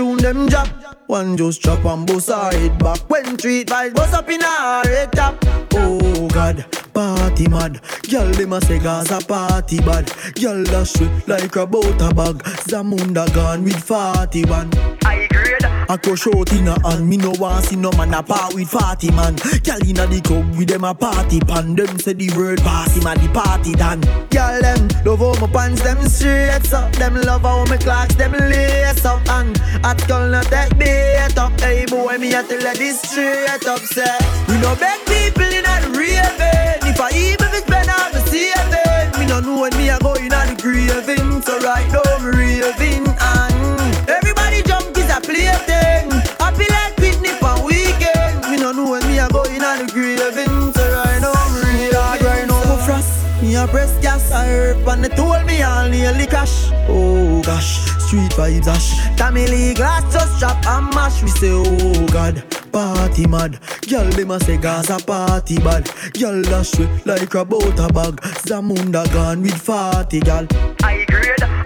[0.01, 0.69] tune them drop.
[1.09, 2.99] One just chop and bust her head back.
[3.11, 5.37] When treat vibes bust up in her head top.
[5.75, 7.81] Oh God, party mad.
[8.11, 10.11] Girl, them a say Gaza party bad.
[10.41, 12.37] Girl, dash sweet like a butter bag.
[12.71, 14.71] Zamunda gone with 41.
[15.05, 15.40] I grade.
[15.91, 17.09] I crush out in a hand.
[17.09, 19.35] Me no want see no man a part with 40 man.
[19.67, 21.75] Girl inna the club with them a party pan.
[21.75, 24.01] Them say the word pass him a the party done.
[24.31, 26.93] Girl them love how my pants them straight up.
[26.95, 29.19] Them love how my Clarks them lace up.
[29.31, 31.59] And at girl not take bait up.
[31.61, 33.81] Hey boy me a tell this straight up.
[33.81, 34.15] Say
[34.47, 36.87] we no beg people in a raving.
[36.87, 40.31] If I even spend all the saving, me no know when me a go in
[40.31, 41.43] a the graving.
[41.43, 42.20] So right now
[55.05, 56.71] and told me I'll nearly cash.
[56.89, 59.17] Oh gosh, street vibes ash.
[59.17, 61.23] Tammy Lee glass just drop and mash.
[61.23, 62.43] We say, oh God,
[62.73, 63.59] party mad.
[63.89, 65.91] Girl, them a say Gaza party bad.
[66.19, 68.21] Girl, dash way like a butter bag.
[68.47, 70.47] Zamunda gone with 40 gal.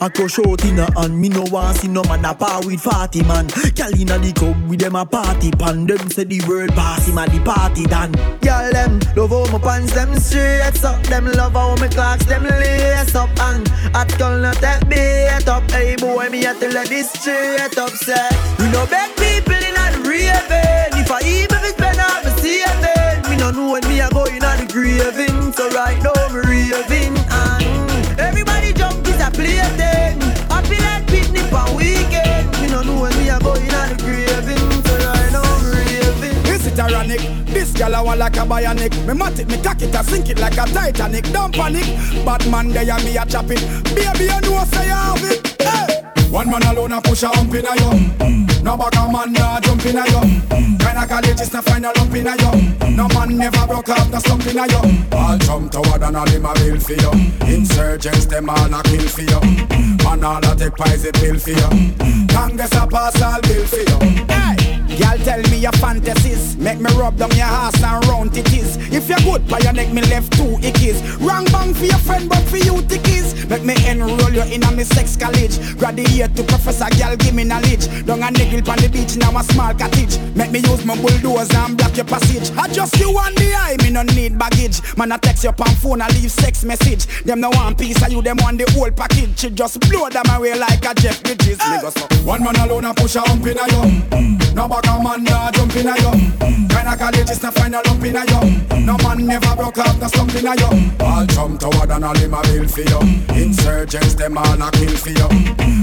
[0.04, 1.18] I crush out in a hand.
[1.18, 3.46] Me no want see no man a par with 40 man.
[3.74, 5.86] Gal inna the club with them a party pan.
[5.86, 8.12] Them say the word pass him a the party done.
[8.40, 11.02] Gal them love how my pants them straight up.
[11.04, 13.30] Them love how my Clarks them lace up.
[13.48, 15.64] And at girl not take bait up.
[15.70, 17.88] Hey boy me a tell her this straight up.
[17.96, 18.28] Say
[18.58, 21.00] we no beg people in a raving.
[21.00, 24.26] If I even if spend all my saving, me no know when me a go
[24.26, 25.52] in a the graving.
[25.54, 27.53] So right now me raving and everybody
[32.60, 33.94] Me no know when a go in the
[35.04, 36.38] right now raving.
[37.10, 37.44] It?
[37.52, 39.06] This gal a one like a bionic.
[39.06, 41.30] Me mat it, me cock it, I sink it like a Titanic.
[41.32, 41.84] Don't panic.
[42.24, 43.60] Batman there and me a chop it.
[43.94, 45.62] Baby, you know say you have it.
[45.62, 45.93] Hey.
[46.34, 47.92] One man alone a push a hump in a yo.
[48.60, 50.20] No bag a man nah jump in a yo.
[50.50, 52.50] Kinda college is find a lump in a yo.
[52.90, 54.80] No man never broke up, no slump in a yo.
[55.16, 57.10] All jump toward and all him a bill for you.
[57.46, 59.40] Insurgents them all a kill for you.
[60.02, 62.26] Man all a take poison pill for you.
[62.26, 64.26] Congress a pass all bill for you.
[64.26, 64.63] Hey.
[64.98, 66.56] Girl, tell me your fantasies.
[66.56, 68.78] Make me rub down your ass and round titties.
[68.92, 71.02] If you're good, by your neck, me left two ickies.
[71.20, 73.34] Wrong bang for your friend, but for you tickies.
[73.48, 75.58] Make me enroll you in a me sex college.
[75.76, 77.86] Graduate to professor, girl, give me knowledge.
[78.06, 80.18] Down a niggle on the beach, now a small cottage.
[80.34, 82.50] Make me use my bulldozer and block your passage.
[82.56, 84.80] I just you on the eye, me no need baggage.
[84.96, 87.06] Man, I text your on phone, I leave sex message.
[87.24, 89.38] Them no one piece of you, them want the whole package.
[89.38, 91.58] She just blow them away like a Jeff Bridges.
[91.60, 91.90] Uh.
[92.24, 94.54] One man alone, I push a hump in a yo.
[94.54, 96.10] No bag a man, nah jump in a yo.
[96.68, 98.40] Kinda college is no find a lump in a yo.
[98.78, 100.68] No man never broke up, no slump in a yo.
[101.00, 103.00] All jump toward and all him a bill for you.
[103.34, 105.28] Insurgents, them all a kill for you.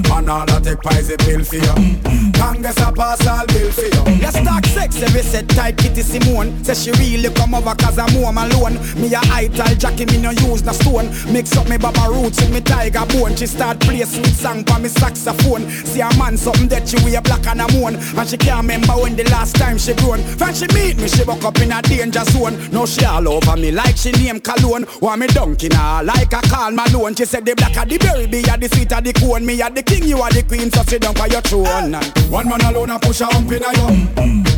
[0.10, 2.32] Man all a take poison pill for you.
[2.34, 4.04] Congress a pass all bill for you.
[4.22, 6.64] Let's talk sex, every set type Kitty Simone.
[6.64, 8.76] Say she really come over cause I'm home alone.
[9.00, 11.10] Me a ital Jackie, me no use no stone.
[11.32, 13.36] Mix up me baba roots with me tiger bone.
[13.36, 15.70] She start play sweet song for me saxophone.
[15.70, 17.96] See a man something that she wear black and a moon.
[17.96, 20.20] And she can't remember when the last time she grown.
[20.40, 22.58] When she meet me, she woke up in a danger zone.
[22.72, 24.86] Now she all over me like she name cologne.
[25.02, 27.16] Want me dunking her like a Karl Malone.
[27.16, 29.46] She said the black of the berry, be a the sweet of the cone.
[29.46, 31.94] Me a the king, you are the queen, so sit down for your throne.
[32.30, 33.88] One man alone a push a hump in a yo.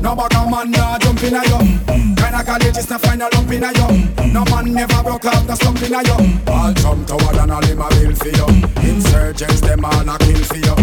[0.02, 1.60] No bag a man nah jump in a yo.
[2.16, 3.88] Kinda college is find a lump in a yo.
[4.34, 6.18] No man never broke up, no slump in a yo.
[6.48, 8.48] All jump toward and all him a bill for you.
[8.90, 10.76] Insurgents them all a kill for you.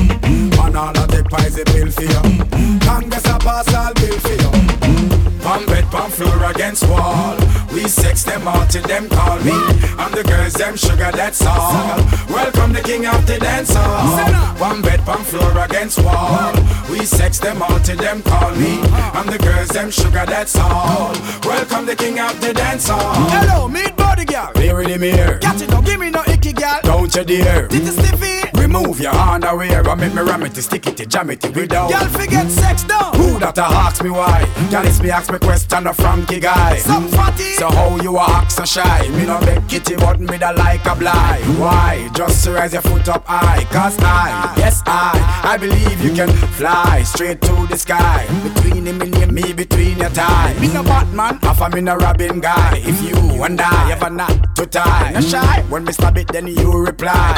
[0.57, 2.79] Man all a take poison pill for you.
[2.81, 5.41] Congress a pass all bill for you.
[5.41, 7.37] Palm bed, palm floor against wall.
[7.73, 9.57] We sex them all till them call me.
[9.99, 11.97] And the girls them sugar, that's all.
[12.29, 14.57] Welcome the king of the dance hall.
[14.59, 16.53] One bed, palm floor against wall.
[16.91, 18.81] We sex them all till them call me.
[19.15, 21.15] And the girls them sugar, that's all.
[21.45, 23.15] Welcome the king of the dance hall.
[23.31, 24.53] Hello, meet body girl.
[24.57, 25.39] Here in the mirror.
[25.39, 26.81] Catch it, don't give me no icky girl.
[26.83, 27.69] Don't you dare.
[27.69, 28.60] Did you stiffy?
[28.71, 31.91] Remove your underwear and make me ram it, stick it, jam it, without.
[31.91, 33.13] Girl, forget sex down.
[33.17, 34.47] Who that a ask me why?
[34.71, 36.77] Girl, it's me ask me question a Frankie guy.
[36.77, 37.55] Some fatty.
[37.55, 39.09] So how you a act so shy?
[39.09, 41.59] Me no beg kitty, but me da like a blind.
[41.59, 42.09] Why?
[42.15, 43.65] Just raise your foot up high.
[43.73, 48.29] Cause I, yes I, I believe you can fly straight to the sky.
[48.55, 50.55] Between him me, between your tie.
[50.61, 52.79] Me no Batman, half a me no Robin guy.
[52.85, 55.63] If you and I ever not to tie, no shy.
[55.69, 57.35] When me stab it, then you reply.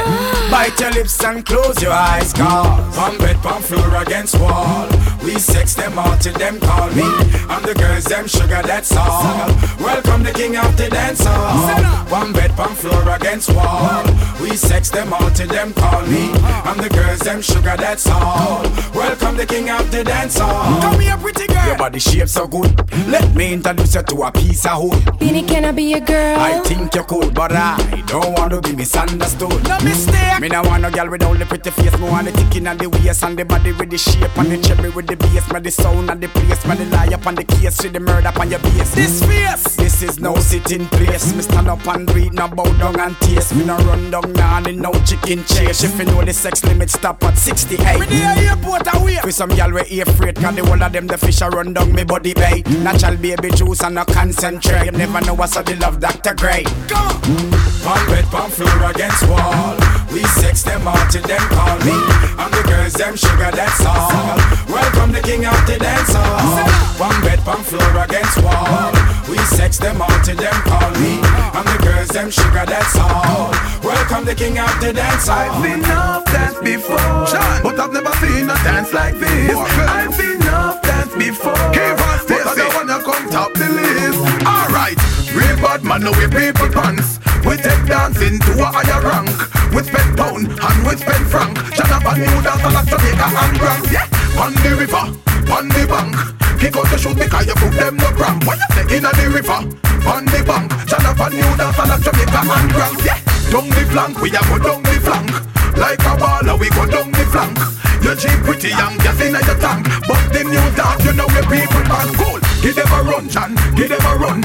[0.51, 4.89] Bite your lips and close your eyes, cause Palm bed, palm floor against wall
[5.25, 7.03] We sex them all till them call me.
[7.49, 9.49] And the girls them sugar, that's all.
[9.79, 12.05] Welcome the king of the dance hall.
[12.11, 14.05] One bed, palm floor against wall.
[14.41, 16.31] We sex them all till them call me.
[16.67, 18.63] And the girls them sugar, that's all.
[18.95, 20.81] Welcome the king of the dance hall.
[20.83, 21.67] Come here pretty girl.
[21.67, 22.73] Your body shape so good.
[23.09, 25.19] Let me introduce you to a piece of wood.
[25.19, 26.39] Beenie, can I be your girl?
[26.39, 29.63] I think you're cool, but I don't want to be misunderstood.
[29.69, 30.41] No mistake.
[30.41, 32.89] Me no want no girl with only pretty face, me want the ticking and the
[32.89, 35.71] waist and the body with the shape and the cherry with the bass, man the
[35.71, 38.51] sound and the place, man the lie up on the case, see the murder on
[38.51, 38.95] your base.
[38.95, 41.35] This face, this is no sitting place.
[41.35, 43.55] Me stand up and read, no bow down and taste.
[43.55, 45.83] Me no run down now and no chicken chase.
[45.85, 47.99] If you know the sex limit stop at 68.
[47.99, 49.17] We the airport away.
[49.17, 51.93] For some y'all we afraid, cause the whole of them the fish a run down
[51.93, 52.63] me body bay.
[52.83, 54.87] Natural baby juice and no concentrate.
[54.87, 56.35] You never know what's the love Dr.
[56.35, 56.65] Gray.
[56.89, 57.73] Come on.
[57.83, 59.77] Palm bed, palm floor against wall.
[60.13, 61.97] We sex them all till them call me.
[62.39, 64.63] And the girls them sugar, that's all.
[65.03, 66.63] Welcome the king of the dance hall.
[66.95, 68.95] One bed, one floor against wall.
[69.27, 71.19] We sex them all till them call me.
[71.59, 73.51] And the girls them sugar, that's all.
[73.83, 75.51] Welcome the king of the dance hall.
[75.51, 77.27] I've been off dance before,
[77.67, 79.59] but I've never seen a dance like this.
[79.59, 84.23] I've been off dance before, but I don't wanna come top the list.
[84.47, 85.03] Alright,
[85.35, 87.19] real bad man, no we people pants.
[87.43, 89.35] We take dancing to a higher rank.
[89.75, 91.59] With spend pound and we spend franc.
[91.75, 93.91] Jonathan New dance Jamaica and Grand.
[93.91, 94.07] Yeah,
[94.39, 95.07] on the river,
[95.53, 96.15] on the bank.
[96.61, 98.47] Kick out the shoot because you put them no cramp.
[98.47, 99.61] What you say in the river,
[100.07, 100.71] on the bank.
[100.87, 102.99] Jonathan New dance like Jamaica and Grand.
[103.03, 103.19] Yeah,
[103.51, 105.31] down the flank, we a go down the flank.
[105.77, 107.59] Like a baller, we go down the flank.
[108.03, 109.87] Your jeep pretty young, gas in your tank.
[110.07, 112.41] But the new dance, you know where people man cool.
[112.63, 114.41] Give them a run, John, give them a run.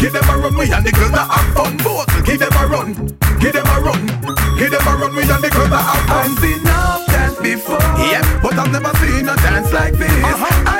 [0.00, 1.76] Give them a run, we and the girls that have fun.
[1.84, 2.94] Both, give them a run,
[3.38, 4.06] give them a run,
[4.56, 6.69] give them a run, we and the girls that have fun.
[7.42, 7.78] Before,
[8.10, 10.10] yeah, but I've never seen a dance like this.
[10.10, 10.79] Uh-huh.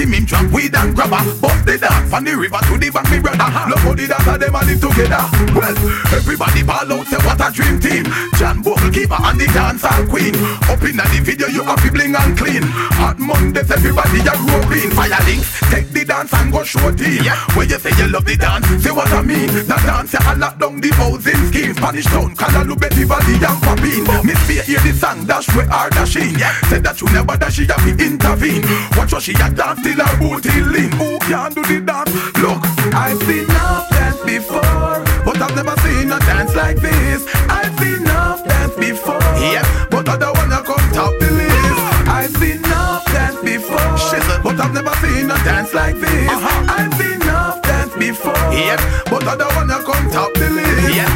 [0.00, 1.20] Him him drop weed and grabber.
[1.40, 3.44] Bust the dance from the river to the bank, me brother.
[3.44, 3.68] Uh-huh.
[3.68, 5.24] Look how the dance them a live together.
[5.52, 5.76] Well,
[6.16, 8.04] everybody ball out, say what a dream team.
[8.40, 10.34] John Bogle keeper and the dancehall queen.
[10.66, 12.64] Up in the video, you have bling and clean.
[12.96, 14.90] Hot Mondays, everybody a roping.
[14.96, 17.22] Fire links, take the dance and go show team.
[17.22, 17.36] Yeah.
[17.54, 19.52] When you say you love the dance, say what I mean.
[19.52, 21.74] The dance, you lock down the housing scheme.
[21.74, 24.24] Spanish town, Calalu, Betty Valley, and Papine.
[24.24, 26.38] Miss Fear hear the song, dash where are dashing.
[26.38, 26.56] Yeah.
[26.72, 28.64] Said that you never dash, she to intervene.
[28.96, 30.92] Watch what she a dance till her booty lean.
[30.92, 32.12] Who can do the dance?
[32.38, 32.60] Look,
[32.94, 37.26] I've seen enough dance before, but I've never seen a dance like this.
[37.48, 41.80] I've seen enough dance before, yeah, but I don't wanna come top the list.
[42.08, 46.28] I've seen enough dance before, but I've never seen a dance like this.
[46.30, 46.76] Uh-huh.
[46.76, 48.78] I've seen enough dance before, yeah,
[49.10, 50.94] but I don't wanna come top the list.
[50.94, 51.09] Yeah.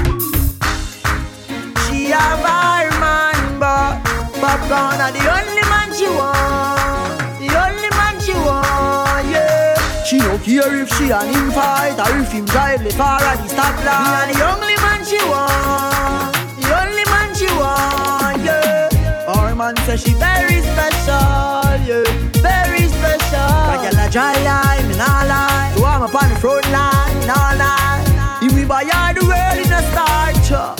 [10.65, 14.29] Care if she and him fight or if him drive the far at the stoplight.
[14.29, 16.35] Me the only man she want.
[16.61, 19.29] The only man she want, yeah.
[19.29, 22.05] Our man say she very special, yeah.
[22.41, 23.51] Very special.
[23.71, 25.73] Like a dry line, me nah lie.
[25.77, 28.41] So I'm up on the front line, all night.
[28.43, 30.75] If we buy all the world in a starch, uh,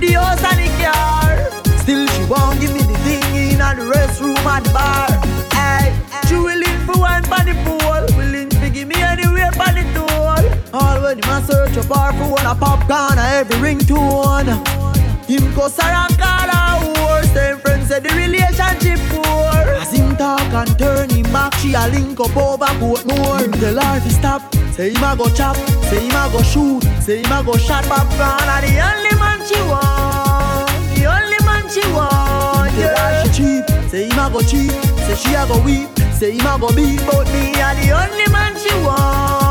[0.00, 1.32] the house and the car.
[1.82, 5.10] Still she won't give me the thing in the restroom and bar.
[5.50, 5.90] Hey,
[6.28, 8.51] she willing for one for the pool, willing
[9.52, 10.80] me for the tool.
[10.80, 14.48] All when him a search a bar for one a popcorn a every ringtone.
[15.28, 17.24] Him go and call her whore.
[17.32, 19.52] Same friends say the relationship poor.
[19.80, 23.40] As him talk and turn him back, she a link up over Portmore.
[23.44, 24.54] Him tell her to stop.
[24.72, 25.56] Say him a go chop,
[25.90, 28.48] say him a go shoot, say him a go shot popcorn.
[28.48, 32.72] And the only man she want, the only man she want.
[32.78, 34.70] Yeah, tell her she cheap, say him a go cheap,
[35.04, 37.04] say she a go weep, say him a go beat.
[37.04, 39.41] But me a the only man she want,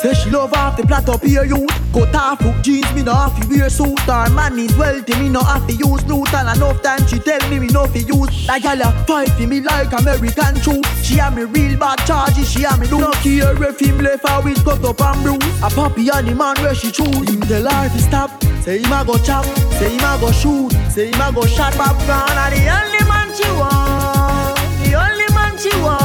[0.00, 1.68] Say she love off the plot up here youth.
[1.92, 4.00] Cut off hook jeans, me no have to wear suit.
[4.08, 6.32] Her man is wealthy, me no have to use loot.
[6.32, 8.46] And enough time she tell me me no fi use.
[8.46, 12.50] That gal a fight for me like American true She a me real bad charges,
[12.50, 15.62] she a me do No care if him left her with cut up and bruise.
[15.62, 17.28] A puppy and the man where she choose.
[17.28, 18.30] Him tell life to stop,
[18.64, 19.44] say him a go chop.
[19.76, 23.28] Say him a go shoot, say him a go shot popcorn And the only man
[23.36, 24.56] she want.
[24.80, 25.99] The only man she want,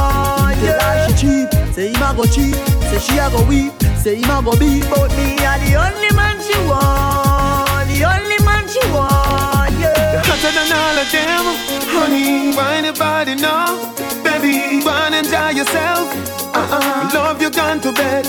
[1.76, 2.56] say him a go cheap
[2.90, 6.12] Say she a go weep, say him a go beat But me a the only
[6.16, 10.24] man she want The only man she want, yeah.
[10.24, 11.46] Hotter than all of them.
[11.94, 13.94] Honey, why nobody know?
[14.24, 16.08] Baby, and enjoy yourself.
[16.56, 17.10] Uh-uh.
[17.14, 18.26] Love you gone to bed.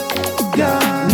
[0.57, 1.09] Yeah,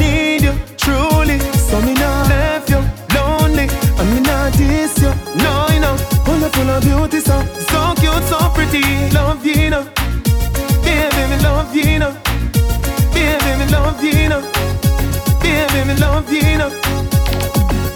[16.33, 16.71] Know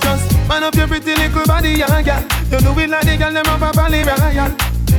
[0.03, 2.20] Just man up your pretty little body, yeah, yeah.
[2.51, 4.53] You do it like the girl, them up a valley royal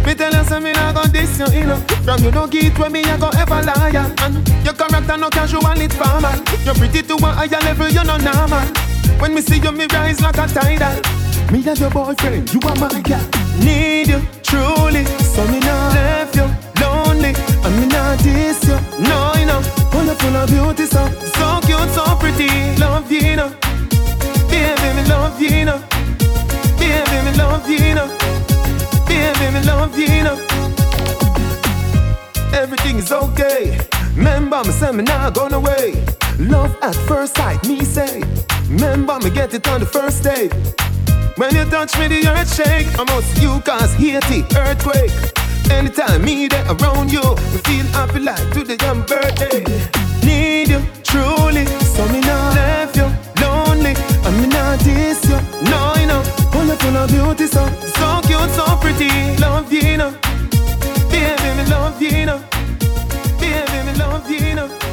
[0.05, 1.77] Me tell you something, I gon' diss you, know.
[2.01, 3.93] From you don't get where me, I go ever lie
[4.25, 6.33] And your character no casual, it's formal.
[6.65, 8.65] You're pretty to a higher level, you're not normal.
[9.21, 10.97] When me see you, me rise like a tidal
[11.51, 13.21] Me and your boyfriend, you are my girl.
[13.61, 15.05] Need you, truly.
[15.05, 16.49] So me not left you
[16.81, 17.37] lonely.
[17.37, 19.61] And me not diss you, no, you know.
[19.93, 21.26] Full of, beauty, so
[21.67, 22.49] cute, so pretty.
[22.79, 23.49] Love you, you know
[24.49, 25.79] Baby, me love you, you know
[26.79, 28.07] Baby, me love you, you know
[29.07, 30.37] Baby, me love you, you know.
[32.53, 33.77] Everything is okay.
[34.15, 35.93] Remember me say me not gone away.
[36.39, 38.23] Love at first sight, me say.
[38.69, 40.49] Remember me get it on the first day.
[41.35, 42.87] When you touch me, the earth shake.
[42.99, 45.11] I must you cause Haiti, earthquake.
[45.69, 49.97] Anytime me there around you Me feel happy like today your birthday
[51.07, 51.65] truly.
[51.95, 53.07] So me not left you
[53.41, 53.93] lonely,
[54.25, 55.39] and me not diss you.
[55.71, 56.21] No, you know,
[56.53, 57.63] all up on her beauty, so
[57.97, 59.09] so cute, so pretty.
[59.41, 60.11] Love you, you know,
[61.11, 62.39] baby, me love you, you know,
[63.39, 64.86] baby, me love you, you know.